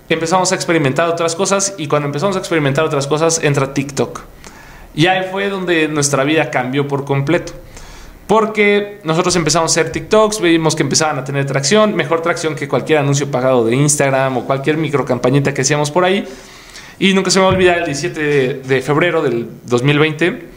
empezamos 0.08 0.52
a 0.52 0.54
experimentar 0.54 1.08
otras 1.08 1.34
cosas 1.34 1.74
y 1.76 1.88
cuando 1.88 2.06
empezamos 2.06 2.36
a 2.36 2.38
experimentar 2.38 2.84
otras 2.84 3.06
cosas 3.06 3.40
entra 3.42 3.74
TikTok. 3.74 4.20
Y 4.94 5.06
ahí 5.08 5.28
fue 5.30 5.48
donde 5.48 5.88
nuestra 5.88 6.24
vida 6.24 6.50
cambió 6.50 6.86
por 6.86 7.04
completo. 7.04 7.52
Porque 8.26 9.00
nosotros 9.04 9.36
empezamos 9.36 9.70
a 9.70 9.80
hacer 9.80 9.92
TikToks, 9.92 10.40
vimos 10.40 10.74
que 10.74 10.82
empezaban 10.82 11.18
a 11.18 11.24
tener 11.24 11.44
tracción, 11.44 11.94
mejor 11.94 12.22
tracción 12.22 12.54
que 12.54 12.66
cualquier 12.66 12.98
anuncio 12.98 13.30
pagado 13.30 13.64
de 13.64 13.76
Instagram 13.76 14.38
o 14.38 14.44
cualquier 14.44 14.78
micro 14.78 15.04
campañita 15.04 15.52
que 15.52 15.60
hacíamos 15.62 15.90
por 15.90 16.04
ahí. 16.04 16.26
Y 16.98 17.12
nunca 17.12 17.30
se 17.30 17.38
me 17.38 17.44
va 17.44 17.50
a 17.50 17.54
olvidar 17.54 17.78
el 17.78 17.84
17 17.84 18.20
de, 18.20 18.54
de 18.62 18.80
febrero 18.80 19.22
del 19.22 19.48
2020, 19.66 20.48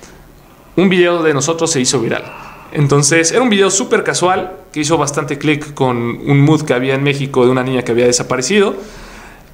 un 0.77 0.89
video 0.89 1.23
de 1.23 1.33
nosotros 1.33 1.71
se 1.71 1.81
hizo 1.81 1.99
viral. 1.99 2.23
Entonces 2.71 3.31
era 3.31 3.41
un 3.41 3.49
video 3.49 3.69
súper 3.69 4.03
casual 4.03 4.57
que 4.71 4.81
hizo 4.81 4.97
bastante 4.97 5.37
clic 5.37 5.73
con 5.73 5.97
un 5.97 6.41
mood 6.41 6.63
que 6.63 6.73
había 6.73 6.95
en 6.95 7.03
México 7.03 7.45
de 7.45 7.51
una 7.51 7.63
niña 7.63 7.81
que 7.81 7.91
había 7.91 8.05
desaparecido. 8.05 8.75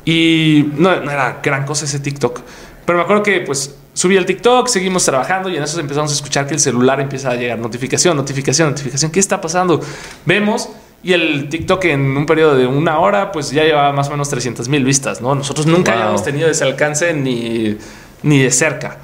Y 0.06 0.66
no, 0.76 1.00
no 1.00 1.12
era 1.12 1.40
gran 1.42 1.66
cosa 1.66 1.86
ese 1.86 2.00
TikTok. 2.00 2.42
Pero 2.86 2.98
me 2.98 3.04
acuerdo 3.04 3.24
que 3.24 3.40
pues 3.40 3.76
subí 3.94 4.16
el 4.18 4.26
TikTok, 4.26 4.68
seguimos 4.68 5.06
trabajando 5.06 5.50
y 5.50 5.58
en 5.58 5.64
eso 5.64 5.80
empezamos 5.80 6.12
a 6.12 6.16
escuchar 6.16 6.48
que 6.48 6.54
el 6.54 6.60
celular 6.60 7.00
empieza 7.00 7.32
a 7.32 7.36
llegar 7.36 7.60
notificación, 7.60 8.18
notificación, 8.18 8.70
notificación. 8.70 9.12
¿Qué 9.12 9.20
está 9.20 9.40
pasando? 9.42 9.80
Vemos 10.26 10.70
y 11.04 11.14
el 11.14 11.50
TikTok 11.50 11.84
en 11.86 12.16
un 12.18 12.26
periodo 12.26 12.56
de 12.56 12.66
una 12.66 13.00
hora 13.00 13.32
pues 13.32 13.52
ya 13.52 13.64
llevaba 13.64 13.92
más 13.94 14.08
o 14.08 14.12
menos 14.12 14.30
300 14.30 14.68
mil 14.70 14.84
vistas, 14.86 15.22
¿no? 15.22 15.36
Nosotros 15.36 15.66
nunca 15.68 15.92
Wow. 15.92 16.00
habíamos 16.02 16.24
tenido 16.24 16.50
ese 16.50 16.64
alcance 16.64 17.14
ni, 17.14 17.78
ni 18.24 18.40
de 18.40 18.52
cerca. 18.52 18.98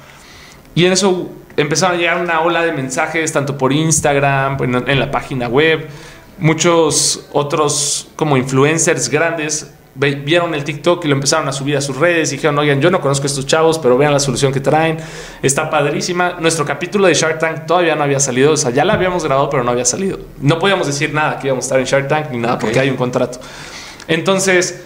Y 0.74 0.86
en 0.86 0.92
eso 0.92 1.30
empezaron 1.56 1.96
a 1.96 1.98
llegar 1.98 2.20
una 2.22 2.40
ola 2.40 2.62
de 2.64 2.72
mensajes, 2.72 3.32
tanto 3.32 3.58
por 3.58 3.72
Instagram, 3.72 4.56
en, 4.62 4.88
en 4.88 4.98
la 5.00 5.10
página 5.10 5.46
web. 5.48 5.88
Muchos 6.38 7.26
otros 7.32 8.08
como 8.16 8.36
influencers 8.38 9.10
grandes 9.10 9.70
vieron 9.94 10.54
el 10.54 10.64
TikTok 10.64 11.04
y 11.04 11.08
lo 11.08 11.14
empezaron 11.14 11.48
a 11.48 11.52
subir 11.52 11.76
a 11.76 11.80
sus 11.80 11.96
redes 11.96 12.32
y 12.32 12.36
dijeron, 12.36 12.58
oigan, 12.58 12.80
yo 12.80 12.90
no 12.90 13.00
conozco 13.00 13.24
a 13.24 13.26
estos 13.26 13.46
chavos, 13.46 13.78
pero 13.78 13.98
vean 13.98 14.12
la 14.12 14.20
solución 14.20 14.52
que 14.52 14.60
traen. 14.60 14.98
Está 15.42 15.68
padrísima. 15.68 16.36
Nuestro 16.40 16.64
capítulo 16.64 17.06
de 17.06 17.14
Shark 17.14 17.38
Tank 17.38 17.66
todavía 17.66 17.96
no 17.96 18.04
había 18.04 18.20
salido. 18.20 18.52
O 18.52 18.56
sea, 18.56 18.70
ya 18.70 18.84
la 18.84 18.94
habíamos 18.94 19.24
grabado, 19.24 19.50
pero 19.50 19.64
no 19.64 19.70
había 19.70 19.84
salido. 19.84 20.18
No 20.40 20.58
podíamos 20.58 20.86
decir 20.86 21.12
nada 21.12 21.38
que 21.38 21.48
íbamos 21.48 21.64
a 21.64 21.66
estar 21.66 21.80
en 21.80 21.86
Shark 21.86 22.08
Tank 22.08 22.30
ni 22.30 22.38
nada 22.38 22.58
porque 22.58 22.78
hay 22.78 22.88
un 22.88 22.96
contrato. 22.96 23.40
Entonces, 24.06 24.84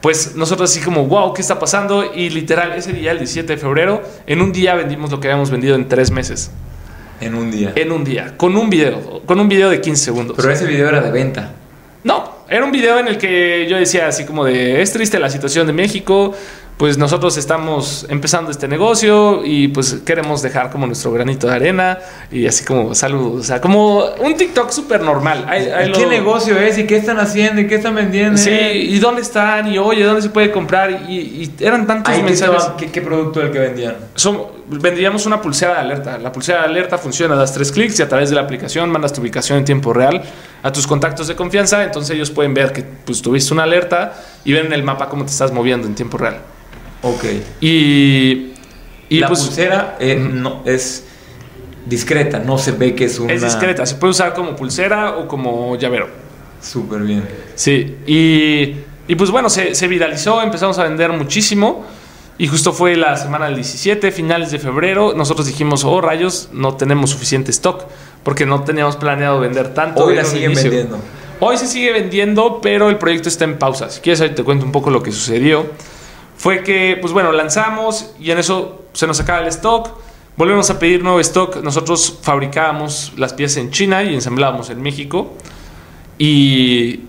pues 0.00 0.34
nosotros 0.34 0.70
así 0.70 0.80
como, 0.80 1.06
wow, 1.06 1.32
¿qué 1.32 1.40
está 1.40 1.58
pasando? 1.58 2.12
Y 2.12 2.28
literal, 2.30 2.72
ese 2.72 2.92
día, 2.92 3.12
el 3.12 3.18
17 3.18 3.54
de 3.54 3.56
febrero, 3.56 4.02
en 4.26 4.42
un 4.42 4.52
día 4.52 4.74
vendimos 4.74 5.12
lo 5.12 5.20
que 5.20 5.28
habíamos 5.28 5.50
vendido 5.50 5.76
en 5.76 5.88
tres 5.88 6.10
meses. 6.10 6.50
En 7.20 7.36
un 7.36 7.52
día. 7.52 7.72
En 7.76 7.92
un 7.92 8.02
día, 8.02 8.36
con 8.36 8.56
un 8.56 8.68
video, 8.68 9.22
con 9.24 9.38
un 9.38 9.48
video 9.48 9.70
de 9.70 9.80
15 9.80 10.04
segundos. 10.04 10.36
Pero 10.36 10.50
ese 10.50 10.66
video 10.66 10.88
era 10.88 11.00
de 11.00 11.12
venta. 11.12 11.52
No, 12.02 12.41
era 12.48 12.64
un 12.64 12.72
video 12.72 12.98
en 12.98 13.08
el 13.08 13.18
que 13.18 13.66
yo 13.68 13.76
decía 13.76 14.08
así 14.08 14.24
como 14.24 14.44
de, 14.44 14.82
es 14.82 14.92
triste 14.92 15.18
la 15.18 15.30
situación 15.30 15.66
de 15.66 15.72
México, 15.72 16.34
pues 16.78 16.98
nosotros 16.98 17.36
estamos 17.36 18.06
empezando 18.08 18.50
este 18.50 18.66
negocio 18.66 19.42
y 19.44 19.68
pues 19.68 20.00
queremos 20.04 20.42
dejar 20.42 20.70
como 20.70 20.86
nuestro 20.86 21.12
granito 21.12 21.46
de 21.46 21.54
arena 21.54 21.98
y 22.30 22.46
así 22.46 22.64
como 22.64 22.94
saludos, 22.94 23.40
o 23.40 23.44
sea, 23.44 23.60
como 23.60 24.04
un 24.20 24.36
TikTok 24.36 24.70
súper 24.70 25.00
normal. 25.02 25.44
Ahí- 25.48 25.68
ahí 25.68 25.92
¿Qué 25.92 26.02
lo- 26.02 26.08
negocio 26.08 26.58
es? 26.58 26.78
¿Y 26.78 26.84
qué 26.86 26.96
están 26.96 27.20
haciendo? 27.20 27.60
¿Y 27.60 27.68
qué 27.68 27.76
están 27.76 27.94
vendiendo? 27.94 28.36
Sí, 28.36 28.50
y 28.50 28.98
dónde 28.98 29.20
están 29.22 29.72
y 29.72 29.78
oye, 29.78 30.02
dónde 30.02 30.22
se 30.22 30.30
puede 30.30 30.50
comprar 30.50 30.90
y, 31.08 31.14
y 31.18 31.54
eran 31.60 31.86
tantos 31.86 32.12
Ahí 32.14 32.22
mensajes. 32.22 32.64
¿qué, 32.76 32.90
qué 32.90 33.00
producto 33.00 33.38
era 33.40 33.48
el 33.48 33.52
que 33.54 33.60
vendían? 33.60 33.96
Son- 34.16 34.40
vendríamos 34.68 35.26
una 35.26 35.40
pulsera 35.40 35.74
de 35.74 35.80
alerta. 35.80 36.18
La 36.18 36.32
pulsera 36.32 36.60
de 36.60 36.64
alerta 36.64 36.98
funciona, 36.98 37.36
das 37.36 37.52
tres 37.54 37.70
clics 37.70 38.00
y 38.00 38.02
a 38.02 38.08
través 38.08 38.30
de 38.30 38.34
la 38.36 38.42
aplicación 38.42 38.90
mandas 38.90 39.12
tu 39.12 39.20
ubicación 39.20 39.58
en 39.58 39.64
tiempo 39.66 39.92
real 39.92 40.22
a 40.62 40.72
tus 40.72 40.86
contactos 40.86 41.28
de 41.28 41.36
confianza. 41.36 41.82
Entonces 41.84 42.14
ellos 42.14 42.30
pueden 42.30 42.54
ver 42.54 42.72
que 42.72 42.82
pues, 42.82 43.22
tuviste 43.22 43.52
una 43.52 43.64
alerta 43.64 44.14
y 44.44 44.52
ven 44.52 44.66
en 44.66 44.72
el 44.72 44.82
mapa 44.82 45.08
cómo 45.08 45.24
te 45.24 45.30
estás 45.30 45.52
moviendo 45.52 45.86
en 45.86 45.94
tiempo 45.94 46.18
real. 46.18 46.38
Ok. 47.02 47.24
Y, 47.60 48.52
y 49.08 49.18
la 49.18 49.28
pues 49.28 49.40
pulsera 49.40 49.96
eh, 49.98 50.16
no, 50.16 50.62
es 50.64 51.04
discreta, 51.86 52.38
no 52.38 52.58
se 52.58 52.72
ve 52.72 52.94
que 52.94 53.06
es 53.06 53.18
una... 53.18 53.32
es 53.32 53.42
discreta. 53.42 53.84
Se 53.86 53.96
puede 53.96 54.12
usar 54.12 54.34
como 54.34 54.54
pulsera 54.56 55.16
o 55.16 55.26
como 55.26 55.76
llavero. 55.76 56.08
Súper 56.60 57.00
bien. 57.00 57.28
Sí, 57.56 57.98
y, 58.06 58.76
y 59.08 59.14
pues 59.16 59.30
bueno, 59.30 59.50
se, 59.50 59.74
se 59.74 59.88
viralizó, 59.88 60.40
empezamos 60.42 60.78
a 60.78 60.84
vender 60.84 61.12
muchísimo. 61.12 61.84
Y 62.38 62.48
justo 62.48 62.72
fue 62.72 62.96
la 62.96 63.16
semana 63.16 63.46
del 63.46 63.56
17, 63.56 64.10
finales 64.10 64.50
de 64.50 64.58
febrero. 64.58 65.12
Nosotros 65.14 65.46
dijimos, 65.46 65.84
oh 65.84 66.00
rayos, 66.00 66.48
no 66.52 66.76
tenemos 66.76 67.10
suficiente 67.10 67.50
stock. 67.50 67.84
Porque 68.22 68.46
no 68.46 68.62
teníamos 68.62 68.96
planeado 68.96 69.40
vender 69.40 69.74
tanto. 69.74 70.04
Hoy 70.04 70.14
la 70.14 70.24
siguen 70.24 70.54
vendiendo. 70.54 70.98
Hoy 71.40 71.58
se 71.58 71.66
sigue 71.66 71.92
vendiendo, 71.92 72.60
pero 72.60 72.88
el 72.88 72.98
proyecto 72.98 73.28
está 73.28 73.44
en 73.44 73.58
pausa. 73.58 73.90
Si 73.90 74.00
quieres, 74.00 74.20
ahorita 74.20 74.36
te 74.36 74.44
cuento 74.44 74.64
un 74.64 74.70
poco 74.70 74.90
lo 74.90 75.02
que 75.02 75.10
sucedió. 75.10 75.66
Fue 76.36 76.62
que, 76.62 76.98
pues 77.00 77.12
bueno, 77.12 77.32
lanzamos 77.32 78.12
y 78.20 78.30
en 78.30 78.38
eso 78.38 78.82
se 78.92 79.06
nos 79.06 79.18
acaba 79.18 79.40
el 79.40 79.48
stock. 79.48 79.90
Volvemos 80.36 80.70
a 80.70 80.78
pedir 80.78 81.02
nuevo 81.02 81.18
stock. 81.20 81.56
Nosotros 81.62 82.20
fabricábamos 82.22 83.12
las 83.16 83.32
piezas 83.32 83.58
en 83.58 83.70
China 83.70 84.04
y 84.04 84.14
ensamblábamos 84.14 84.70
en 84.70 84.80
México. 84.82 85.34
Y, 86.16 87.00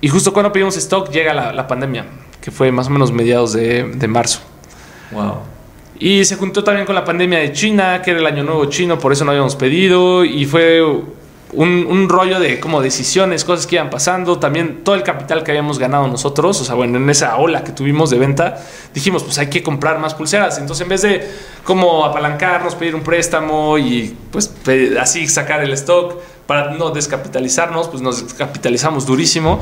y 0.00 0.08
justo 0.08 0.32
cuando 0.32 0.52
pedimos 0.52 0.76
stock 0.76 1.10
llega 1.10 1.32
la, 1.32 1.52
la 1.52 1.68
pandemia, 1.68 2.06
que 2.40 2.50
fue 2.50 2.72
más 2.72 2.88
o 2.88 2.90
menos 2.90 3.12
mediados 3.12 3.52
de, 3.52 3.84
de 3.84 4.08
marzo. 4.08 4.40
Wow. 5.12 5.38
Y 6.00 6.24
se 6.24 6.36
juntó 6.36 6.62
también 6.62 6.86
con 6.86 6.94
la 6.94 7.04
pandemia 7.04 7.40
de 7.40 7.52
China, 7.52 8.00
que 8.02 8.12
era 8.12 8.20
el 8.20 8.26
año 8.26 8.44
nuevo 8.44 8.66
chino, 8.66 8.98
por 8.98 9.12
eso 9.12 9.24
no 9.24 9.32
habíamos 9.32 9.56
pedido. 9.56 10.24
Y 10.24 10.44
fue 10.44 10.80
un, 11.52 12.08
rollo 12.08 12.38
de 12.38 12.60
como 12.60 12.80
decisiones, 12.80 13.44
cosas 13.44 13.66
que 13.66 13.76
iban 13.76 13.90
pasando. 13.90 14.38
También 14.38 14.84
todo 14.84 14.94
el 14.94 15.02
capital 15.02 15.42
que 15.42 15.50
habíamos 15.50 15.78
ganado 15.78 16.06
nosotros, 16.06 16.60
o 16.60 16.64
sea, 16.64 16.76
bueno, 16.76 16.98
en 16.98 17.10
esa 17.10 17.36
ola 17.36 17.64
que 17.64 17.72
tuvimos 17.72 18.10
de 18.10 18.18
venta, 18.18 18.58
dijimos, 18.94 19.24
pues 19.24 19.38
hay 19.38 19.48
que 19.48 19.62
comprar 19.62 19.98
más 19.98 20.14
pulseras. 20.14 20.58
Entonces, 20.58 20.82
en 20.82 20.88
vez 20.88 21.02
de 21.02 21.28
como 21.64 22.04
apalancarnos, 22.04 22.76
pedir 22.76 22.94
un 22.94 23.02
préstamo 23.02 23.76
y 23.78 24.16
pues 24.30 24.52
así 25.00 25.26
sacar 25.26 25.62
el 25.62 25.72
stock 25.72 26.14
para 26.46 26.70
no 26.70 26.90
descapitalizarnos, 26.90 27.88
pues 27.88 28.02
nos 28.02 28.22
descapitalizamos 28.22 29.04
durísimo. 29.04 29.60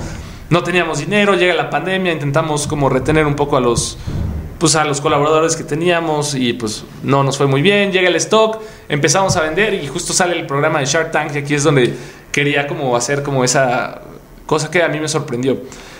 No 0.48 0.62
teníamos 0.62 0.98
dinero, 0.98 1.34
llega 1.34 1.54
la 1.54 1.70
pandemia, 1.70 2.12
intentamos 2.12 2.68
como 2.68 2.88
retener 2.88 3.26
un 3.26 3.34
poco 3.34 3.56
a 3.56 3.60
los 3.60 3.98
pues 4.58 4.74
a 4.76 4.84
los 4.84 5.00
colaboradores 5.00 5.54
que 5.56 5.64
teníamos 5.64 6.34
y 6.34 6.52
pues 6.54 6.84
no 7.02 7.22
nos 7.22 7.36
fue 7.36 7.46
muy 7.46 7.62
bien, 7.62 7.92
llega 7.92 8.08
el 8.08 8.16
stock, 8.16 8.58
empezamos 8.88 9.36
a 9.36 9.42
vender 9.42 9.74
y 9.74 9.86
justo 9.86 10.12
sale 10.12 10.38
el 10.38 10.46
programa 10.46 10.80
de 10.80 10.86
Shark 10.86 11.10
Tank 11.10 11.34
y 11.34 11.38
aquí 11.38 11.54
es 11.54 11.64
donde 11.64 11.94
quería 12.32 12.66
como 12.66 12.96
hacer 12.96 13.22
como 13.22 13.44
esa 13.44 14.00
cosa 14.46 14.70
que 14.70 14.82
a 14.82 14.88
mí 14.88 14.98
me 15.00 15.08
sorprendió. 15.08 15.58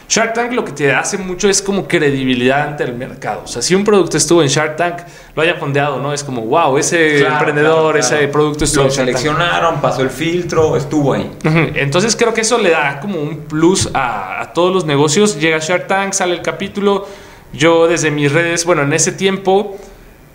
Shark 0.09 0.35
Tank 0.35 0.53
lo 0.53 0.65
que 0.65 0.71
te 0.71 0.93
hace 0.95 1.19
mucho 1.19 1.49
es 1.49 1.61
como 1.61 1.89
credibilidad 1.89 2.63
ante 2.69 2.85
el 2.85 2.95
mercado. 2.95 3.43
O 3.45 3.49
sea, 3.49 3.61
si 3.61 3.75
un 3.75 3.83
producto 3.83 4.17
estuvo 4.17 4.41
en 4.41 4.47
Shark 4.47 4.77
Tank, 4.77 4.99
lo 5.35 5.43
haya 5.43 5.57
fondeado, 5.57 5.99
¿no? 5.99 6.13
Es 6.13 6.23
como, 6.23 6.43
wow, 6.43 6.79
ese 6.79 7.19
Claro, 7.19 7.35
emprendedor, 7.35 7.93
claro, 7.95 8.07
claro. 8.09 8.17
ese 8.23 8.29
producto 8.29 8.65
estuvo 8.65 8.85
Lo 8.85 8.91
en 8.91 8.95
Shark 8.97 9.09
Tank. 9.09 9.19
seleccionaron, 9.19 9.81
pasó 9.81 10.03
el 10.03 10.11
filtro, 10.11 10.77
estuvo 10.77 11.13
ahí. 11.13 11.29
Entonces 11.75 12.15
creo 12.15 12.33
que 12.33 12.43
eso 12.43 12.57
le 12.57 12.71
da 12.71 13.01
como 13.01 13.21
un 13.21 13.39
plus 13.49 13.91
a, 13.95 14.41
a 14.43 14.53
todos 14.53 14.73
los 14.73 14.85
negocios. 14.87 15.41
Llega 15.41 15.59
Shark 15.59 15.89
Tank, 15.89 16.13
sale 16.13 16.35
el 16.35 16.41
capítulo. 16.43 17.09
Yo 17.57 17.89
desde 17.89 18.11
mis 18.11 18.33
redes, 18.33 18.65
bueno, 18.65 18.83
en 18.83 18.93
ese 18.93 19.13
tiempo, 19.13 19.77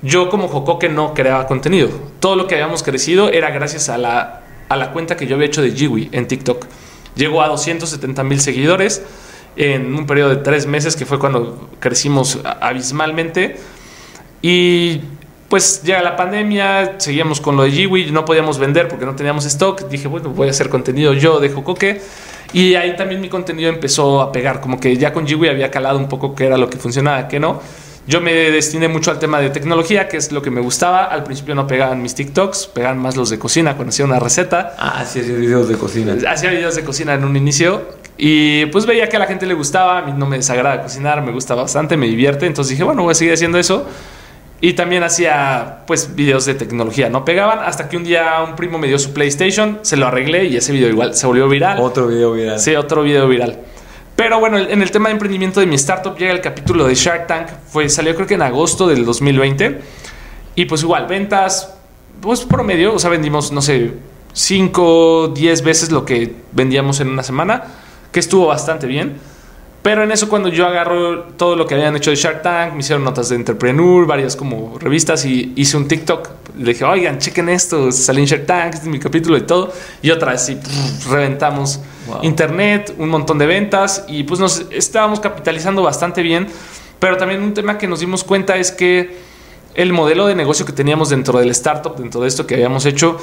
yo 0.02 0.30
como 0.30 0.48
Jocoque 0.48 0.90
no 0.90 1.14
creaba 1.14 1.48
contenido. 1.48 1.90
Todo 2.20 2.36
lo 2.36 2.48
que 2.48 2.56
habíamos 2.56 2.84
crecido 2.84 3.30
era 3.30 3.52
gracias 3.52 3.90
a 3.90 3.98
la, 3.98 4.42
a 4.70 4.76
la 4.76 4.92
cuenta 4.92 5.16
que 5.16 5.28
yo 5.28 5.36
había 5.36 5.48
hecho 5.48 5.62
de 5.62 5.72
Jiwi 5.72 6.10
en 6.12 6.28
TikTok. 6.28 6.66
Llegó 7.16 7.42
a 7.42 7.48
270 7.48 8.24
mil 8.24 8.40
seguidores 8.40 9.04
en 9.56 9.94
un 9.94 10.06
periodo 10.06 10.30
de 10.30 10.38
tres 10.38 10.66
meses, 10.66 10.96
que 10.96 11.06
fue 11.06 11.20
cuando 11.20 11.70
crecimos 11.80 12.40
abismalmente. 12.44 13.58
Y 14.42 15.02
pues 15.50 15.84
llega 15.84 16.02
la 16.02 16.16
pandemia, 16.16 16.96
seguíamos 16.98 17.42
con 17.42 17.58
lo 17.58 17.64
de 17.64 17.72
Jiwi, 17.72 18.12
no 18.12 18.24
podíamos 18.24 18.58
vender 18.58 18.88
porque 18.88 19.06
no 19.06 19.16
teníamos 19.16 19.46
stock. 19.46 19.88
Dije, 19.90 20.08
bueno, 20.08 20.30
voy 20.30 20.48
a 20.48 20.52
hacer 20.52 20.70
contenido 20.70 21.14
yo 21.14 21.40
de 21.40 21.50
Jocoque. 21.50 22.02
Y 22.54 22.76
ahí 22.76 22.96
también 22.96 23.22
mi 23.22 23.30
contenido 23.30 23.70
empezó 23.70 24.22
a 24.22 24.32
pegar, 24.32 24.60
como 24.60 24.80
que 24.80 24.98
ya 24.98 25.14
con 25.14 25.26
Jiwi 25.26 25.48
había 25.48 25.72
calado 25.72 25.98
un 25.98 26.10
poco 26.10 26.36
qué 26.36 26.46
era 26.48 26.58
lo 26.58 26.70
que 26.70 26.78
funcionaba, 26.78 27.28
qué 27.28 27.40
no. 27.40 27.62
Yo 28.08 28.20
me 28.20 28.34
destiné 28.34 28.88
mucho 28.88 29.12
al 29.12 29.20
tema 29.20 29.40
de 29.40 29.52
tecnología, 29.52 30.08
que 30.08 30.18
es 30.18 30.32
lo 30.32 30.42
que 30.42 30.50
me 30.50 30.60
gustaba. 30.60 31.06
Al 31.06 31.24
principio 31.24 31.54
no 31.54 31.68
pegaban 31.68 32.02
mis 32.02 32.16
TikToks, 32.16 32.68
pegaban 32.68 32.98
más 32.98 33.16
los 33.16 33.30
de 33.30 33.38
cocina 33.38 33.76
cuando 33.76 33.90
hacía 33.90 34.06
una 34.06 34.20
receta. 34.20 34.76
Ah, 34.78 35.06
sí, 35.06 35.22
sí, 35.24 35.32
videos 35.32 35.70
de 35.70 35.76
cocina. 35.76 36.18
Hacía 36.28 36.50
videos 36.50 36.76
de 36.76 36.84
cocina 36.84 37.14
en 37.14 37.24
un 37.24 37.38
inicio 37.38 37.84
y 38.18 38.66
pues 38.68 38.86
veía 38.86 39.08
que 39.08 39.18
a 39.18 39.20
la 39.20 39.28
gente 39.28 39.46
le 39.46 39.54
gustaba, 39.54 40.00
a 40.00 40.02
mí 40.02 40.14
no 40.16 40.26
me 40.26 40.38
desagrada 40.38 40.82
cocinar, 40.82 41.22
me 41.22 41.32
gusta 41.32 41.56
bastante, 41.56 41.96
me 41.96 42.08
divierte, 42.08 42.46
entonces 42.46 42.72
dije, 42.72 42.84
bueno, 42.84 43.04
voy 43.04 43.12
a 43.12 43.16
seguir 43.16 43.34
haciendo 43.34 43.58
eso. 43.58 43.86
Y 44.64 44.74
también 44.74 45.02
hacía 45.02 45.80
pues 45.88 46.16
videos 46.16 46.46
de 46.46 46.54
tecnología, 46.54 47.10
no 47.10 47.26
pegaban 47.26 47.60
hasta 47.60 47.90
que 47.90 47.98
un 47.98 48.04
día 48.04 48.44
un 48.48 48.56
primo 48.56 48.78
me 48.78 48.88
dio 48.88 49.00
su 49.00 49.12
PlayStation, 49.12 49.80
se 49.82 49.98
lo 49.98 50.06
arreglé 50.06 50.46
y 50.46 50.58
ese 50.58 50.72
video 50.72 50.88
igual 50.88 51.16
se 51.16 51.26
volvió 51.26 51.50
viral. 51.50 51.80
Otro 51.80 52.08
video 52.08 52.34
viral. 52.34 52.60
Sí, 52.60 52.76
otro 52.76 53.02
video 53.02 53.28
viral. 53.28 53.58
Pero 54.16 54.40
bueno, 54.40 54.60
en 54.60 54.82
el 54.84 54.92
tema 54.92 55.10
de 55.10 55.14
emprendimiento 55.14 55.60
de 55.62 55.66
mi 55.66 55.74
startup 55.76 56.16
llega 56.16 56.32
el 56.32 56.42
capítulo 56.42 56.86
de 56.86 56.94
Shark 56.94 57.26
Tank, 57.26 57.48
fue, 57.68 57.90
salió 57.90 58.14
creo 58.14 58.28
que 58.28 58.36
en 58.36 58.44
agosto 58.44 58.88
del 58.88 59.04
2020. 59.04 59.82
Y 60.54 60.66
pues 60.66 60.84
igual, 60.84 61.08
ventas, 61.08 61.74
pues 62.22 62.42
promedio, 62.42 62.94
o 62.94 63.00
sea, 63.00 63.10
vendimos, 63.10 63.52
no 63.52 63.64
sé, 63.64 63.94
5, 64.34 65.30
10 65.30 65.64
veces 65.64 65.92
lo 65.92 66.06
que 66.06 66.36
vendíamos 66.52 67.00
en 67.00 67.10
una 67.10 67.24
semana, 67.24 67.64
que 68.12 68.20
estuvo 68.20 68.46
bastante 68.46 68.86
bien. 68.86 69.18
Pero 69.82 70.04
en 70.04 70.12
eso 70.12 70.30
cuando 70.30 70.50
yo 70.50 70.68
agarro 70.68 71.24
todo 71.38 71.56
lo 71.56 71.66
que 71.66 71.74
habían 71.74 71.96
hecho 71.96 72.12
de 72.12 72.16
Shark 72.16 72.44
Tank, 72.44 72.74
me 72.74 72.82
hicieron 72.82 73.04
notas 73.04 73.30
de 73.30 73.36
Entrepreneur, 73.36 74.06
varias 74.06 74.36
como 74.36 74.78
revistas 74.78 75.26
y 75.26 75.54
hice 75.56 75.76
un 75.76 75.88
TikTok. 75.88 76.30
Le 76.60 76.74
dije, 76.74 76.86
oigan, 76.86 77.18
chequen 77.18 77.50
esto, 77.50 77.92
salí 77.92 78.22
en 78.22 78.28
Shark 78.28 78.46
Tank, 78.46 78.74
este 78.76 78.86
es 78.86 78.92
mi 78.92 79.00
capítulo 79.00 79.38
y 79.38 79.42
todo. 79.42 79.74
Y 80.04 80.12
otra 80.12 80.34
vez, 80.34 80.46
sí, 80.46 80.56
pff, 80.56 81.12
reventamos 81.12 81.80
Wow. 82.08 82.20
internet, 82.24 82.96
un 82.98 83.10
montón 83.10 83.38
de 83.38 83.46
ventas 83.46 84.06
y 84.08 84.24
pues 84.24 84.40
nos 84.40 84.66
estábamos 84.72 85.20
capitalizando 85.20 85.84
bastante 85.84 86.24
bien. 86.24 86.48
Pero 87.00 87.18
también 87.18 87.42
un 87.42 87.54
tema 87.54 87.78
que 87.78 87.88
nos 87.88 88.00
dimos 88.00 88.24
cuenta 88.24 88.58
es 88.58 88.72
que 88.72 89.18
el 89.76 89.94
modelo 89.94 90.28
de 90.28 90.36
negocio 90.36 90.66
que 90.66 90.74
teníamos 90.74 91.10
dentro 91.10 91.40
del 91.40 91.50
startup, 91.52 91.96
dentro 91.96 92.22
de 92.22 92.28
esto 92.28 92.46
que 92.46 92.56
habíamos 92.56 92.86
hecho, 92.86 93.18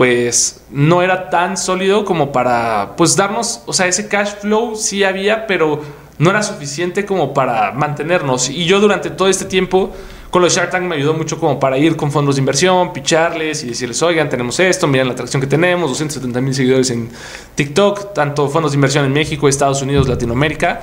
pues 0.00 0.62
no 0.70 1.02
era 1.02 1.28
tan 1.28 1.58
sólido 1.58 2.06
como 2.06 2.32
para 2.32 2.94
pues 2.96 3.16
darnos, 3.16 3.60
o 3.66 3.74
sea, 3.74 3.86
ese 3.86 4.08
cash 4.08 4.30
flow 4.40 4.74
sí 4.74 5.04
había, 5.04 5.46
pero 5.46 5.82
no 6.16 6.30
era 6.30 6.42
suficiente 6.42 7.04
como 7.04 7.34
para 7.34 7.72
mantenernos. 7.72 8.48
Y 8.48 8.64
yo 8.64 8.80
durante 8.80 9.10
todo 9.10 9.28
este 9.28 9.44
tiempo 9.44 9.92
con 10.30 10.40
los 10.40 10.56
Shark 10.56 10.70
Tank 10.70 10.84
me 10.84 10.96
ayudó 10.96 11.12
mucho 11.12 11.38
como 11.38 11.60
para 11.60 11.76
ir 11.76 11.96
con 11.96 12.10
fondos 12.10 12.36
de 12.36 12.38
inversión, 12.38 12.94
picharles 12.94 13.62
y 13.62 13.66
decirles, 13.66 14.02
oigan, 14.02 14.30
tenemos 14.30 14.58
esto, 14.58 14.86
miren 14.86 15.06
la 15.06 15.12
atracción 15.12 15.38
que 15.42 15.46
tenemos, 15.46 15.90
270 15.90 16.40
mil 16.40 16.54
seguidores 16.54 16.88
en 16.88 17.10
TikTok, 17.54 18.14
tanto 18.14 18.48
fondos 18.48 18.72
de 18.72 18.76
inversión 18.76 19.04
en 19.04 19.12
México, 19.12 19.48
Estados 19.48 19.82
Unidos, 19.82 20.08
Latinoamérica. 20.08 20.80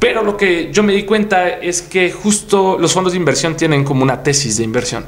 Pero 0.00 0.24
lo 0.24 0.36
que 0.36 0.72
yo 0.72 0.82
me 0.82 0.94
di 0.94 1.04
cuenta 1.04 1.48
es 1.48 1.80
que 1.80 2.10
justo 2.10 2.76
los 2.76 2.92
fondos 2.92 3.12
de 3.12 3.20
inversión 3.20 3.56
tienen 3.56 3.84
como 3.84 4.02
una 4.02 4.20
tesis 4.20 4.56
de 4.56 4.64
inversión. 4.64 5.04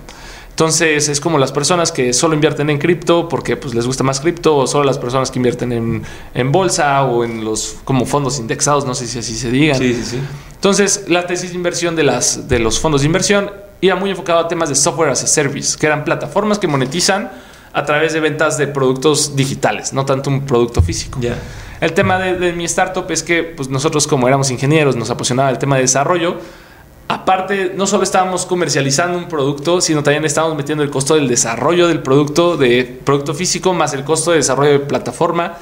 Entonces 0.61 1.09
es 1.09 1.23
como 1.23 1.39
las 1.39 1.53
personas 1.53 1.91
que 1.91 2.13
solo 2.13 2.35
invierten 2.35 2.69
en 2.69 2.77
cripto 2.77 3.31
porque 3.31 3.57
pues, 3.57 3.75
les 3.75 3.87
gusta 3.87 4.05
más 4.05 4.21
cripto, 4.21 4.59
o 4.59 4.67
solo 4.67 4.85
las 4.85 4.99
personas 4.99 5.31
que 5.31 5.39
invierten 5.39 5.73
en, 5.73 6.03
en 6.35 6.53
bolsa 6.53 7.03
o 7.05 7.25
en 7.25 7.47
los 7.47 7.77
como 7.85 8.05
fondos 8.05 8.39
indexados, 8.39 8.85
no 8.85 8.95
sé 8.95 9.07
si 9.07 9.21
así 9.21 9.35
se 9.37 9.51
digan. 9.51 9.79
Sí, 9.79 9.95
sí, 9.95 10.05
sí. 10.05 10.21
Entonces, 10.57 11.07
la 11.09 11.27
tesis 11.27 11.53
de 11.53 11.57
inversión 11.57 11.97
de, 11.97 12.03
las, 12.03 12.47
de 12.47 12.59
los 12.59 12.79
fondos 12.79 13.01
de 13.01 13.07
inversión 13.07 13.51
iba 13.81 13.95
muy 13.95 14.11
enfocado 14.11 14.39
a 14.39 14.49
temas 14.49 14.69
de 14.69 14.75
software 14.75 15.09
as 15.09 15.25
a 15.25 15.27
service, 15.27 15.79
que 15.79 15.87
eran 15.87 16.05
plataformas 16.05 16.59
que 16.59 16.67
monetizan 16.67 17.31
a 17.73 17.87
través 17.87 18.13
de 18.13 18.21
ventas 18.21 18.59
de 18.59 18.67
productos 18.67 19.35
digitales, 19.37 19.95
no 19.95 20.05
tanto 20.05 20.29
un 20.29 20.45
producto 20.45 20.83
físico. 20.83 21.21
Ya. 21.23 21.39
El 21.81 21.95
tema 21.95 22.19
de, 22.19 22.35
de 22.35 22.53
mi 22.53 22.67
startup 22.67 23.11
es 23.11 23.23
que 23.23 23.45
pues, 23.45 23.71
nosotros 23.71 24.07
como 24.07 24.29
éramos 24.29 24.51
ingenieros 24.51 24.95
nos 24.95 25.09
apasionaba 25.09 25.49
el 25.49 25.57
tema 25.57 25.77
de 25.77 25.83
desarrollo. 25.83 26.37
Aparte, 27.11 27.73
no 27.75 27.89
solo 27.89 28.05
estábamos 28.05 28.47
comercializando 28.47 29.19
un 29.19 29.27
producto, 29.27 29.81
sino 29.81 30.01
también 30.01 30.25
estábamos 30.25 30.57
metiendo 30.57 30.85
el 30.85 30.91
costo 30.91 31.17
del 31.17 31.27
desarrollo 31.27 31.89
del 31.89 32.05
producto, 32.05 32.57
de 32.57 32.85
producto 32.85 33.35
físico, 33.35 33.75
más 33.75 33.93
el 33.95 34.05
costo 34.05 34.31
de 34.31 34.37
desarrollo 34.37 34.71
de 34.71 34.79
plataforma. 34.79 35.59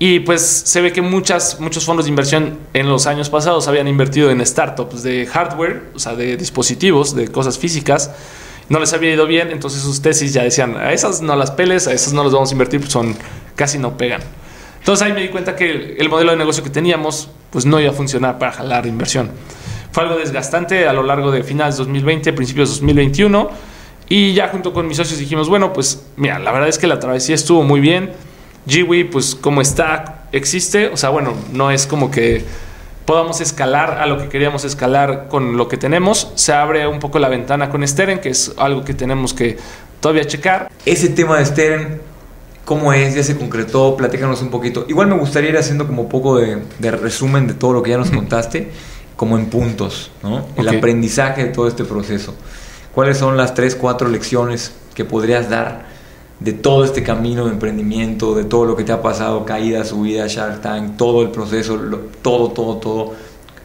Y 0.00 0.18
pues 0.18 0.42
se 0.42 0.80
ve 0.80 0.92
que 0.92 1.00
muchas, 1.00 1.60
muchos 1.60 1.84
fondos 1.84 2.06
de 2.06 2.08
inversión 2.08 2.58
en 2.74 2.88
los 2.88 3.06
años 3.06 3.30
pasados 3.30 3.68
habían 3.68 3.86
invertido 3.86 4.32
en 4.32 4.44
startups 4.44 5.04
de 5.04 5.26
hardware, 5.26 5.90
o 5.94 6.00
sea, 6.00 6.16
de 6.16 6.36
dispositivos, 6.36 7.14
de 7.14 7.28
cosas 7.28 7.56
físicas. 7.56 8.10
No 8.68 8.80
les 8.80 8.92
había 8.92 9.12
ido 9.12 9.28
bien, 9.28 9.52
entonces 9.52 9.82
sus 9.82 10.02
tesis 10.02 10.32
ya 10.32 10.42
decían, 10.42 10.76
a 10.76 10.92
esas 10.92 11.22
no 11.22 11.36
las 11.36 11.52
peles, 11.52 11.86
a 11.86 11.92
esas 11.92 12.14
no 12.14 12.24
las 12.24 12.32
vamos 12.32 12.50
a 12.50 12.52
invertir, 12.52 12.80
pues 12.80 12.90
son 12.90 13.14
casi 13.54 13.78
no 13.78 13.96
pegan. 13.96 14.22
Entonces 14.80 15.06
ahí 15.06 15.12
me 15.12 15.22
di 15.22 15.28
cuenta 15.28 15.54
que 15.54 15.94
el 16.00 16.08
modelo 16.08 16.32
de 16.32 16.36
negocio 16.36 16.64
que 16.64 16.70
teníamos 16.70 17.28
pues 17.50 17.64
no 17.64 17.78
iba 17.78 17.92
a 17.92 17.94
funcionar 17.94 18.40
para 18.40 18.50
jalar 18.50 18.86
inversión. 18.86 19.30
Fue 19.92 20.04
algo 20.04 20.16
desgastante 20.16 20.86
a 20.86 20.92
lo 20.92 21.02
largo 21.02 21.30
de 21.30 21.42
finales 21.42 21.76
2020, 21.76 22.32
principios 22.32 22.68
2021 22.70 23.50
y 24.08 24.34
ya 24.34 24.48
junto 24.48 24.72
con 24.72 24.86
mis 24.86 24.96
socios 24.96 25.18
dijimos, 25.18 25.48
bueno, 25.48 25.72
pues 25.72 26.06
mira, 26.16 26.38
la 26.38 26.52
verdad 26.52 26.68
es 26.68 26.78
que 26.78 26.86
la 26.86 26.98
travesía 26.98 27.34
estuvo 27.34 27.62
muy 27.62 27.80
bien 27.80 28.10
Jiwi, 28.66 29.04
pues 29.04 29.34
como 29.34 29.60
está, 29.60 30.26
existe, 30.32 30.88
o 30.88 30.96
sea, 30.96 31.10
bueno, 31.10 31.34
no 31.52 31.70
es 31.70 31.86
como 31.86 32.10
que 32.10 32.44
podamos 33.04 33.40
escalar 33.40 33.98
a 33.98 34.06
lo 34.06 34.18
que 34.18 34.28
queríamos 34.28 34.64
escalar 34.64 35.28
con 35.28 35.56
lo 35.56 35.66
que 35.68 35.76
tenemos. 35.76 36.30
Se 36.36 36.52
abre 36.52 36.86
un 36.86 37.00
poco 37.00 37.18
la 37.18 37.28
ventana 37.28 37.70
con 37.70 37.86
Steren, 37.86 38.20
que 38.20 38.28
es 38.28 38.52
algo 38.56 38.84
que 38.84 38.94
tenemos 38.94 39.34
que 39.34 39.56
todavía 40.00 40.24
checar. 40.24 40.70
Ese 40.86 41.08
tema 41.08 41.38
de 41.38 41.46
Steren, 41.46 42.00
¿cómo 42.64 42.92
es? 42.92 43.14
¿Ya 43.14 43.24
se 43.24 43.36
concretó? 43.36 43.96
Platícanos 43.96 44.42
un 44.42 44.50
poquito. 44.50 44.84
Igual 44.88 45.08
me 45.08 45.16
gustaría 45.16 45.50
ir 45.50 45.58
haciendo 45.58 45.86
como 45.86 46.08
poco 46.08 46.36
de, 46.36 46.62
resumen 46.92 47.48
de 47.48 47.54
todo 47.54 47.72
lo 47.72 47.82
que 47.82 47.90
ya 47.90 47.98
nos 47.98 48.10
contaste, 48.10 48.70
como 49.20 49.36
en 49.36 49.50
puntos, 49.50 50.10
¿no? 50.22 50.46
El 50.56 50.66
aprendizaje 50.66 51.44
de 51.44 51.50
todo 51.50 51.68
este 51.68 51.84
proceso. 51.84 52.32
¿Cuáles 52.94 53.18
son 53.18 53.36
las 53.36 53.52
tres, 53.52 53.76
cuatro 53.76 54.08
lecciones 54.08 54.72
que 54.94 55.04
podrías 55.04 55.50
dar? 55.50 55.90
de 56.38 56.54
todo 56.54 56.86
este 56.86 57.02
camino 57.02 57.44
de 57.44 57.50
emprendimiento, 57.50 58.34
de 58.34 58.44
todo 58.44 58.64
lo 58.64 58.74
que 58.74 58.82
te 58.82 58.92
ha 58.92 59.02
pasado, 59.02 59.44
caída, 59.44 59.84
subida, 59.84 60.26
Shark 60.26 60.62
Tank, 60.62 60.96
todo 60.96 61.20
el 61.20 61.28
proceso, 61.28 61.78
todo, 62.22 62.48
todo, 62.52 62.76
todo, 62.76 63.12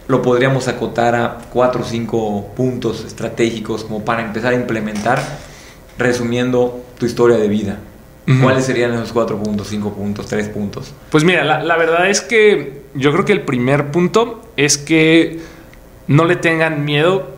lo 0.09 0.21
podríamos 0.21 0.67
acotar 0.67 1.15
a 1.15 1.37
cuatro 1.53 1.83
o 1.83 1.85
cinco 1.85 2.47
puntos 2.53 3.05
estratégicos 3.05 3.85
como 3.85 4.03
para 4.03 4.23
empezar 4.23 4.51
a 4.51 4.57
implementar, 4.57 5.23
resumiendo 5.97 6.83
tu 6.99 7.05
historia 7.05 7.37
de 7.37 7.47
vida. 7.47 7.77
¿Cuáles 8.41 8.65
serían 8.65 8.93
esos 8.93 9.13
cuatro 9.13 9.37
puntos, 9.37 9.67
cinco 9.67 9.93
puntos, 9.93 10.25
tres 10.25 10.49
puntos? 10.49 10.91
Pues 11.11 11.23
mira, 11.23 11.43
la, 11.43 11.63
la 11.63 11.77
verdad 11.77 12.09
es 12.09 12.21
que 12.21 12.81
yo 12.95 13.11
creo 13.11 13.23
que 13.23 13.33
el 13.33 13.41
primer 13.41 13.91
punto 13.91 14.41
es 14.57 14.79
que 14.79 15.41
no 16.07 16.25
le 16.25 16.35
tengan 16.35 16.85
miedo 16.85 17.35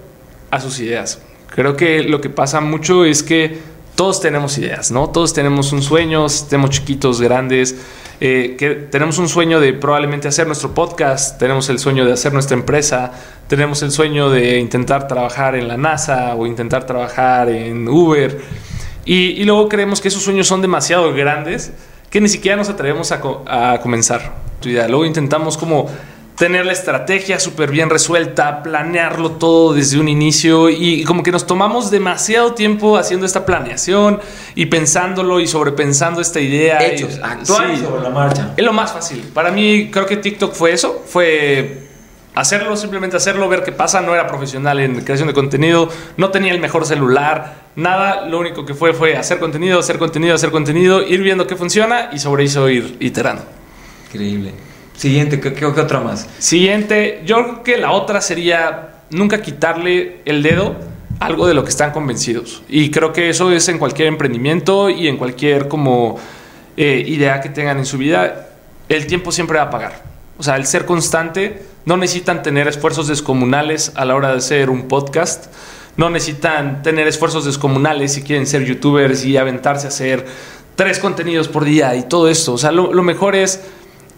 a 0.49 0.61
sus 0.61 0.79
ideas. 0.79 1.21
Creo 1.53 1.75
que 1.75 2.03
lo 2.03 2.21
que 2.21 2.29
pasa 2.29 2.61
mucho 2.61 3.03
es 3.03 3.23
que 3.23 3.57
todos 3.95 4.21
tenemos 4.21 4.57
ideas, 4.59 4.91
¿no? 4.91 5.09
Todos 5.09 5.33
tenemos 5.33 5.73
un 5.73 5.81
sueño, 5.81 6.27
estemos 6.27 6.69
chiquitos, 6.69 7.19
grandes, 7.19 7.75
eh, 8.19 8.55
que 8.57 8.69
tenemos 8.75 9.17
un 9.17 9.27
sueño 9.27 9.59
de 9.59 9.73
probablemente 9.73 10.27
hacer 10.27 10.45
nuestro 10.45 10.73
podcast, 10.73 11.39
tenemos 11.39 11.67
el 11.69 11.79
sueño 11.79 12.05
de 12.05 12.13
hacer 12.13 12.31
nuestra 12.31 12.55
empresa, 12.55 13.11
tenemos 13.47 13.81
el 13.81 13.91
sueño 13.91 14.29
de 14.29 14.59
intentar 14.59 15.07
trabajar 15.07 15.55
en 15.55 15.67
la 15.67 15.77
NASA 15.77 16.35
o 16.35 16.45
intentar 16.45 16.85
trabajar 16.85 17.49
en 17.49 17.87
Uber. 17.87 18.39
Y, 19.07 19.43
luego 19.45 19.69
creemos 19.69 20.01
que 20.01 20.09
esos 20.09 20.21
sueños 20.21 20.47
son 20.47 20.61
demasiado 20.61 21.13
grandes 21.13 21.71
que 22.09 22.19
ni 22.19 22.27
siquiera 22.27 22.57
nos 22.57 22.67
atrevemos 22.67 23.11
a, 23.11 23.73
a 23.73 23.79
comenzar. 23.79 24.33
Luego 24.63 25.05
intentamos 25.05 25.57
como 25.57 25.89
tener 26.37 26.65
la 26.65 26.73
estrategia 26.73 27.39
súper 27.39 27.71
bien 27.71 27.89
resuelta, 27.89 28.61
planearlo 28.61 29.31
todo 29.31 29.73
desde 29.73 29.97
un 29.99 30.07
inicio 30.07 30.69
y 30.69 31.03
como 31.03 31.23
que 31.23 31.31
nos 31.31 31.47
tomamos 31.47 31.89
demasiado 31.89 32.53
tiempo 32.53 32.97
haciendo 32.97 33.25
esta 33.25 33.45
planeación 33.45 34.19
y 34.53 34.67
pensándolo 34.67 35.39
y 35.39 35.47
sobrepensando 35.47 36.21
esta 36.21 36.39
idea. 36.39 36.85
Hechos, 36.85 37.19
actuar 37.23 37.77
sobre 37.77 38.03
la 38.03 38.09
marcha. 38.09 38.53
Es 38.55 38.63
lo 38.63 38.73
más 38.73 38.91
fácil. 38.91 39.21
Para 39.33 39.51
mí 39.51 39.89
creo 39.89 40.05
que 40.05 40.17
TikTok 40.17 40.53
fue 40.53 40.73
eso, 40.73 41.03
fue 41.07 41.86
hacerlo, 42.39 42.77
simplemente 42.77 43.17
hacerlo, 43.17 43.49
ver 43.49 43.63
qué 43.63 43.71
pasa. 43.71 44.01
No 44.01 44.13
era 44.13 44.27
profesional 44.27 44.79
en 44.79 45.01
creación 45.01 45.27
de 45.27 45.33
contenido, 45.33 45.89
no 46.17 46.29
tenía 46.29 46.53
el 46.53 46.59
mejor 46.59 46.85
celular, 46.85 47.63
nada. 47.75 48.27
Lo 48.27 48.39
único 48.39 48.65
que 48.65 48.73
fue 48.73 48.93
fue 48.93 49.17
hacer 49.17 49.39
contenido, 49.39 49.79
hacer 49.79 49.97
contenido, 49.97 50.35
hacer 50.35 50.51
contenido, 50.51 51.01
ir 51.01 51.21
viendo 51.21 51.47
qué 51.47 51.55
funciona 51.55 52.09
y 52.13 52.19
sobre 52.19 52.45
eso 52.45 52.69
ir 52.69 52.97
iterando. 52.99 53.43
Increíble. 54.07 54.53
Siguiente, 54.95 55.39
¿qué, 55.39 55.65
otra 55.65 55.99
más? 55.99 56.27
Siguiente, 56.39 57.21
yo 57.23 57.43
creo 57.43 57.63
que 57.63 57.77
la 57.77 57.91
otra 57.91 58.19
sería 58.19 59.03
nunca 59.11 59.41
quitarle 59.41 60.21
el 60.25 60.41
dedo 60.41 60.75
algo 61.19 61.47
de 61.47 61.53
lo 61.53 61.63
que 61.63 61.69
están 61.69 61.91
convencidos. 61.91 62.63
Y 62.67 62.89
creo 62.89 63.13
que 63.13 63.29
eso 63.29 63.51
es 63.51 63.67
en 63.69 63.77
cualquier 63.77 64.07
emprendimiento 64.07 64.89
y 64.89 65.07
en 65.07 65.17
cualquier 65.17 65.67
como 65.67 66.19
eh, 66.75 67.03
idea 67.05 67.41
que 67.41 67.49
tengan 67.49 67.77
en 67.77 67.85
su 67.85 67.97
vida. 67.97 68.47
El 68.89 69.05
tiempo 69.05 69.31
siempre 69.31 69.57
va 69.57 69.65
a 69.65 69.69
pagar. 69.69 70.03
O 70.37 70.43
sea, 70.43 70.55
el 70.55 70.65
ser 70.65 70.85
constante, 70.85 71.61
no 71.87 71.95
necesitan 71.95 72.43
tener 72.43 72.67
esfuerzos 72.67 73.07
descomunales 73.07 73.93
a 73.95 74.03
la 74.03 74.13
hora 74.13 74.31
de 74.31 74.39
hacer 74.39 74.69
un 74.69 74.89
podcast. 74.89 75.45
No 75.95 76.09
necesitan 76.09 76.83
tener 76.83 77.07
esfuerzos 77.07 77.45
descomunales 77.45 78.11
si 78.11 78.23
quieren 78.23 78.45
ser 78.45 78.65
youtubers 78.65 79.23
y 79.23 79.37
aventarse 79.37 79.87
a 79.87 79.87
hacer 79.87 80.25
tres 80.75 80.99
contenidos 80.99 81.47
por 81.47 81.63
día 81.63 81.95
y 81.95 82.03
todo 82.03 82.27
esto. 82.27 82.51
O 82.51 82.57
sea, 82.57 82.73
lo, 82.73 82.91
lo 82.91 83.03
mejor 83.03 83.37
es 83.37 83.61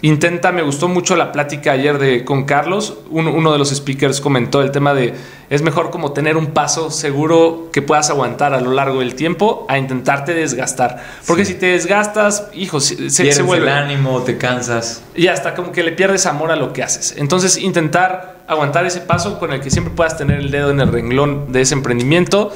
Intenta, 0.01 0.53
me 0.53 0.61
gustó 0.61 0.87
mucho 0.87 1.17
la 1.17 1.33
plática 1.33 1.73
ayer 1.73 1.97
de, 1.97 2.23
con 2.23 2.45
Carlos. 2.45 2.99
Uno, 3.09 3.51
de 3.51 3.57
los 3.57 3.69
speakers 3.69 4.21
comentó 4.21 4.61
el 4.61 4.71
tema 4.71 4.93
de 4.93 5.13
es 5.49 5.61
mejor 5.61 5.89
como 5.89 6.13
tener 6.13 6.37
un 6.37 6.47
paso 6.47 6.89
seguro 6.89 7.67
que 7.73 7.81
puedas 7.81 8.09
aguantar 8.09 8.53
a 8.53 8.61
lo 8.61 8.71
largo 8.71 8.99
del 8.99 9.15
tiempo 9.15 9.65
a 9.67 9.77
intentarte 9.77 10.33
desgastar. 10.33 11.03
Porque 11.27 11.43
si 11.43 11.55
te 11.55 11.65
desgastas, 11.65 12.47
hijo, 12.53 12.79
se, 12.79 13.09
se 13.09 13.41
vuelve. 13.41 13.67
el 13.67 13.73
ánimo, 13.73 14.21
te 14.21 14.37
cansas. 14.37 15.03
Y 15.15 15.27
hasta 15.27 15.53
como 15.53 15.73
que 15.73 15.83
le 15.83 15.91
pierdes 15.91 16.25
amor 16.27 16.51
a 16.51 16.55
lo 16.55 16.71
que 16.71 16.81
haces. 16.81 17.15
Entonces, 17.17 17.57
intentar 17.57 18.37
aguantar 18.47 18.85
ese 18.85 19.01
paso 19.01 19.37
con 19.37 19.51
el 19.51 19.59
que 19.59 19.69
siempre 19.69 19.93
puedas 19.93 20.17
tener 20.17 20.39
el 20.39 20.49
dedo 20.49 20.71
en 20.71 20.79
el 20.79 20.93
renglón 20.93 21.51
de 21.51 21.59
ese 21.61 21.73
emprendimiento. 21.73 22.53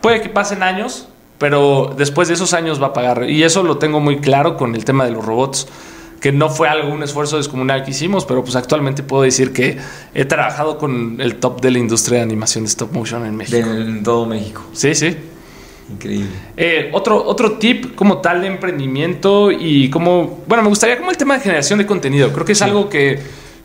Puede 0.00 0.20
que 0.20 0.28
pasen 0.28 0.62
años, 0.62 1.08
pero 1.38 1.92
después 1.96 2.28
de 2.28 2.34
esos 2.34 2.54
años 2.54 2.80
va 2.80 2.88
a 2.88 2.92
pagar. 2.92 3.28
Y 3.28 3.42
eso 3.42 3.64
lo 3.64 3.78
tengo 3.78 3.98
muy 3.98 4.20
claro 4.20 4.56
con 4.56 4.76
el 4.76 4.84
tema 4.84 5.04
de 5.06 5.10
los 5.10 5.24
robots 5.24 5.66
que 6.24 6.32
no 6.32 6.48
fue 6.48 6.70
algo, 6.70 6.90
un 6.90 7.02
esfuerzo 7.02 7.36
descomunal 7.36 7.84
que 7.84 7.90
hicimos, 7.90 8.24
pero 8.24 8.42
pues 8.42 8.56
actualmente 8.56 9.02
puedo 9.02 9.24
decir 9.24 9.52
que 9.52 9.76
he 10.14 10.24
trabajado 10.24 10.78
con 10.78 11.20
el 11.20 11.36
top 11.36 11.60
de 11.60 11.70
la 11.70 11.78
industria 11.78 12.20
de 12.20 12.24
animación 12.24 12.64
de 12.64 12.68
stop 12.68 12.94
motion 12.94 13.26
en 13.26 13.36
México. 13.36 13.58
en 13.58 14.02
todo 14.02 14.24
México. 14.24 14.64
Sí, 14.72 14.94
sí. 14.94 15.14
Increíble. 15.92 16.30
Eh, 16.56 16.88
otro, 16.94 17.22
otro 17.22 17.58
tip 17.58 17.94
como 17.94 18.22
tal 18.22 18.40
de 18.40 18.46
emprendimiento 18.46 19.52
y 19.52 19.90
como, 19.90 20.42
bueno, 20.46 20.62
me 20.62 20.70
gustaría 20.70 20.96
como 20.96 21.10
el 21.10 21.18
tema 21.18 21.34
de 21.34 21.40
generación 21.40 21.78
de 21.78 21.84
contenido. 21.84 22.32
Creo 22.32 22.46
que 22.46 22.52
es 22.52 22.62
algo 22.62 22.88
que 22.88 23.18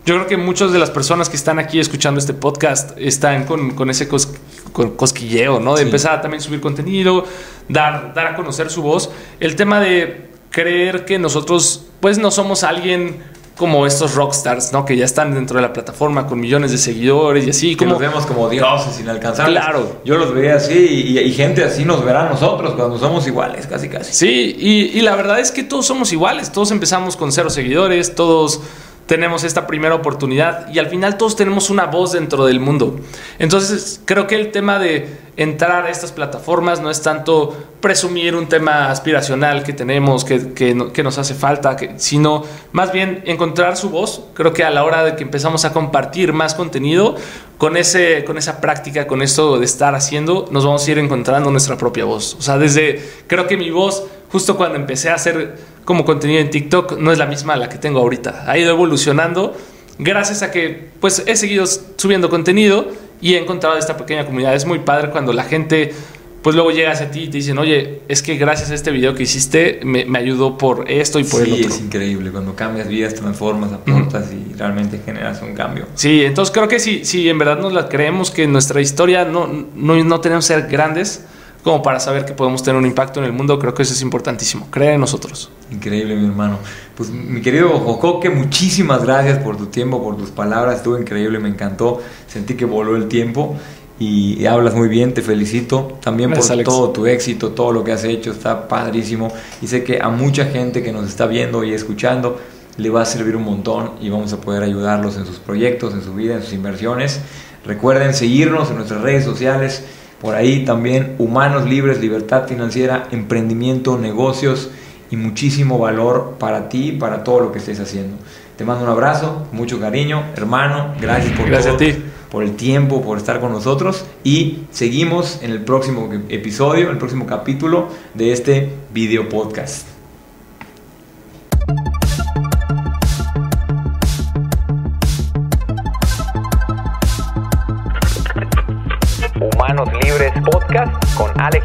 yo 0.06 0.15
creo 0.15 0.28
que 0.28 0.36
muchas 0.36 0.74
de 0.74 0.80
las 0.80 0.89
personas 0.89 1.30
que 1.30 1.38
están 1.38 1.60
aquí 1.60 1.80
escuchando 1.80 2.19
este 2.19 2.34
podcast 2.34 2.91
están 2.98 3.45
con, 3.45 3.72
con 3.72 3.89
ese 3.89 4.10
cosquilleo, 4.10 5.62
¿no? 5.62 5.78
De 5.78 5.84
empezar 5.84 6.12
a 6.15 6.22
también 6.22 6.41
subir 6.41 6.60
contenido, 6.60 7.24
dar, 7.69 8.13
dar 8.13 8.28
a 8.28 8.36
conocer 8.36 8.69
su 8.69 8.82
voz. 8.82 9.12
El 9.39 9.56
tema 9.56 9.80
de 9.80 10.28
creer 10.52 11.06
que 11.06 11.17
nosotros 11.19 11.86
pues 12.00 12.18
no 12.18 12.32
somos 12.32 12.64
alguien 12.64 13.18
como 13.60 13.86
estos 13.86 14.16
rockstars, 14.16 14.72
¿no? 14.72 14.86
Que 14.86 14.96
ya 14.96 15.04
están 15.04 15.34
dentro 15.34 15.58
de 15.58 15.62
la 15.62 15.74
plataforma 15.74 16.26
con 16.26 16.40
millones 16.40 16.72
de 16.72 16.78
seguidores 16.78 17.46
y 17.46 17.50
así. 17.50 17.72
Que 17.76 17.80
como, 17.80 17.92
nos 17.92 18.00
vemos 18.00 18.26
como 18.26 18.48
dioses 18.48 18.98
inalcanzables. 19.02 19.62
Claro. 19.62 20.02
Yo 20.06 20.18
los 20.18 20.34
veía 20.34 20.56
así 20.56 20.74
y, 20.74 21.34
gente 21.34 21.66
así 21.66 21.84
nos 21.84 22.04
verá 22.06 22.26
a 22.26 22.30
nosotros 22.30 22.74
cuando 22.76 22.98
somos 22.98 23.28
iguales, 23.28 23.68
casi 23.68 23.90
casi. 23.90 24.14
Sí, 24.14 24.56
y, 24.58 24.98
y 24.98 25.02
la 25.02 25.14
verdad 25.18 25.42
es 25.42 25.52
que 25.52 25.64
todos 25.64 25.86
somos 25.86 26.14
iguales. 26.14 26.54
Todos 26.54 26.72
empezamos 26.72 27.18
con 27.18 27.34
cero 27.34 27.50
seguidores, 27.50 28.16
todos 28.16 28.62
tenemos 29.10 29.43
esta 29.43 29.65
primera 29.65 29.95
oportunidad 29.95 30.72
y 30.72 30.78
al 30.78 30.86
final 30.86 31.17
todos 31.17 31.36
tenemos 31.36 31.72
una 31.72 31.88
voz 31.88 32.12
dentro 32.12 32.45
del 32.45 32.60
mundo. 32.60 33.00
Entonces 33.39 34.00
creo 34.06 34.28
que 34.28 34.36
el 34.36 34.52
tema 34.52 34.78
de 34.78 35.17
entrar 35.36 35.86
a 35.86 35.89
estas 35.89 36.12
plataformas 36.12 36.80
no 36.80 36.91
es 36.91 37.02
tanto 37.02 37.58
presumir 37.82 38.36
un 38.36 38.48
tema 38.48 38.91
aspiracional 38.91 39.63
que 39.63 39.74
tenemos, 39.74 40.24
que, 40.24 40.54
que, 40.54 41.04
nos 41.04 41.17
hace 41.17 41.34
falta, 41.34 41.76
sino 41.98 42.43
más 42.72 42.91
bien 42.91 43.24
encontrar 43.26 43.78
su 43.78 43.89
voz. 43.89 44.26
Creo 44.36 44.54
que 44.54 44.63
a 44.63 44.69
la 44.69 44.84
hora 44.84 45.04
de 45.04 45.15
que 45.15 45.24
empezamos 45.24 45.65
a 45.65 45.74
compartir 45.74 46.32
más 46.32 46.54
contenido, 46.54 47.15
con, 47.58 47.78
ese, 47.78 48.24
con 48.26 48.38
esa 48.38 48.62
práctica, 48.62 49.08
con 49.08 49.24
esto 49.24 49.58
de 49.58 49.65
estar 49.65 49.95
haciendo, 49.95 50.48
nos 50.52 50.65
vamos 50.65 50.88
a 50.88 50.91
ir 50.91 51.00
encontrando 51.00 51.50
nuestra 51.50 51.78
propia 51.78 52.06
voz. 52.06 52.36
O 52.38 52.43
sea, 52.43 52.60
desde, 52.60 53.04
creo 53.26 53.48
que 53.48 53.58
mi 53.58 53.72
voz, 53.72 54.04
justo 54.32 54.58
cuando 54.58 54.78
empecé 54.78 55.10
a 55.10 55.15
hacer 55.15 55.58
como 55.86 56.06
contenido 56.06 56.39
en 56.39 56.50
TikTok 56.50 56.98
no 57.00 57.12
es 57.12 57.18
la 57.18 57.26
misma 57.26 57.56
la 57.56 57.70
que 57.70 57.78
tengo 57.78 58.00
ahorita. 58.00 58.46
Ha 58.48 58.58
ido 58.58 58.70
evolucionando 58.72 59.56
gracias 59.98 60.44
a 60.44 60.52
que 60.52 60.89
pues 61.00 61.24
he 61.26 61.36
seguido 61.36 61.65
subiendo 61.65 62.30
contenido 62.30 62.88
y 63.22 63.34
he 63.34 63.39
encontrado 63.39 63.78
esta 63.78 63.98
pequeña 63.98 64.26
comunidad. 64.26 64.56
Es 64.56 64.65
muy 64.65 64.80
padre 64.80 65.10
cuando 65.10 65.34
la 65.34 65.44
gente 65.44 65.94
pues 66.42 66.56
luego 66.56 66.72
llega 66.72 66.92
hacia 66.92 67.12
ti 67.12 67.24
y 67.24 67.28
te 67.28 67.38
dicen, 67.38 67.58
oye, 67.58 68.02
es 68.08 68.24
que 68.24 68.38
gracias 68.38 68.72
a 68.72 68.76
este 68.76 68.92
video 68.92 69.13
que 69.13 69.24
hiciste 69.24 69.82
me, 69.84 70.06
ayudó 70.18 70.58
por 70.58 70.89
esto 70.89 71.20
y 71.20 71.26
por 71.26 71.42
el 71.42 71.54
otro. 71.54 71.68
es 71.68 71.82
increíble. 71.82 72.32
Cuando 72.32 72.56
cambias 72.56 72.88
vidas, 72.88 73.13
transformas, 73.13 73.74
aportas 73.74 74.28
y 74.32 74.54
realmente 74.54 75.02
generas 75.04 75.42
un 75.42 75.54
cambio. 75.54 75.86
Sí, 75.96 76.24
entonces 76.24 76.54
creo 76.54 76.68
que 76.68 76.80
si, 76.80 77.04
si 77.04 77.28
en 77.28 77.38
verdad 77.38 77.60
nos 77.60 77.74
la 77.74 77.89
creemos 77.89 78.32
que 78.32 78.48
nuestra 78.48 78.80
historia 78.80 79.26
no, 79.26 79.48
no, 79.76 80.02
no 80.02 80.22
tenemos 80.22 80.48
que 80.48 80.54
ser 80.54 80.68
grandes, 80.70 81.26
como 81.63 81.82
para 81.82 82.00
saber 82.00 82.26
que 82.26 82.34
podemos 82.34 82.63
tener 82.63 82.80
un 82.80 82.86
impacto 82.86 83.19
en 83.19 83.26
el 83.26 83.34
mundo, 83.34 83.60
creo 83.60 83.74
que 83.74 83.84
eso 83.84 83.93
es 83.93 84.02
importantísimo. 84.02 84.67
Cree 84.69 84.93
en 84.93 85.02
nosotros. 85.02 85.50
Increíble, 85.72 86.15
mi 86.15 86.28
hermano. 86.28 86.58
Pues 86.95 87.10
mi 87.10 87.41
querido 87.41 87.69
Jocoque, 87.80 88.30
muchísimas 88.30 89.04
gracias 89.04 89.39
por 89.39 89.58
tu 89.58 89.65
tiempo, 89.65 90.02
por 90.02 90.15
tus 90.15 90.30
palabras. 90.30 90.78
Estuvo 90.78 90.98
increíble, 90.98 91.39
me 91.39 91.50
encantó. 91.50 92.02
Sentí 92.28 92.56
que 92.56 92.63
voló 92.65 92.95
el 92.95 93.08
tiempo 93.08 93.58
y, 94.00 94.45
hablas 94.45 94.74
muy 94.74 94.88
bien, 94.88 95.13
te 95.13 95.22
felicito. 95.22 95.98
También 96.02 96.32
por 96.32 96.63
todo 96.63 96.91
tu 96.91 97.06
éxito, 97.06 97.50
todo 97.50 97.74
lo 97.74 97.84
que 97.84 97.91
has 97.91 98.06
hecho, 98.06 98.32
está 98.32 98.67
padrísimo. 98.69 99.30
Y 99.62 99.67
sé 99.67 99.84
que 99.84 100.00
a 100.02 100.08
mucha 100.08 100.45
gente 100.45 100.82
que 100.82 100.93
nos 100.93 101.08
está 101.10 101.28
viendo 101.28 101.65
y 101.65 101.74
escuchando 101.74 102.39
le 102.78 102.89
va 102.89 103.02
a 103.02 103.06
servir 103.06 103.36
un 103.36 103.43
montón 103.43 103.91
y 104.00 104.10
vamos 104.10 104.32
a 104.32 104.39
poder 104.39 104.63
ayudarlos 104.63 105.17
en 105.17 105.26
sus 105.26 105.39
proyectos, 105.39 105.93
en 105.93 106.02
su 106.02 106.13
vida, 106.13 106.36
en 106.36 106.41
sus 106.41 106.54
inversiones. 106.54 107.19
Recuerden 107.65 108.13
seguirnos 108.13 108.69
en 108.69 108.78
nuestras 108.78 109.02
redes 109.02 109.26
sociales 109.26 109.84
por 110.21 110.36
ahí 110.36 110.65
también 110.65 111.15
humanos 111.17 111.67
libres, 111.67 111.99
libertad 111.99 112.47
financiera, 112.47 113.08
emprendimiento, 113.12 113.97
negocios 113.97 114.69
y 115.12 115.15
muchísimo 115.15 115.79
valor 115.79 116.36
para 116.39 116.69
ti 116.69 116.89
y 116.89 116.91
para 116.93 117.23
todo 117.23 117.39
lo 117.39 117.51
que 117.51 117.60
estés 117.60 117.79
haciendo. 117.79 118.17
Te 118.58 118.65
mando 118.65 118.84
un 118.84 118.91
abrazo, 118.91 119.47
mucho 119.51 119.79
cariño, 119.79 120.23
hermano, 120.36 120.93
gracias 120.99 121.38
por 121.38 121.47
gracias 121.47 121.75
a 121.75 121.77
ti. 121.77 121.95
por 122.29 122.43
el 122.43 122.55
tiempo, 122.55 123.01
por 123.01 123.17
estar 123.17 123.39
con 123.39 123.51
nosotros 123.51 124.05
y 124.23 124.60
seguimos 124.71 125.39
en 125.41 125.51
el 125.51 125.62
próximo 125.62 126.10
episodio, 126.29 126.86
en 126.86 126.91
el 126.91 126.97
próximo 126.97 127.25
capítulo 127.25 127.88
de 128.13 128.32
este 128.32 128.69
video 128.93 129.27
podcast. 129.29 129.99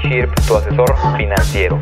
Tu 0.03 0.57
asesor 0.57 0.97
financiero. 1.17 1.81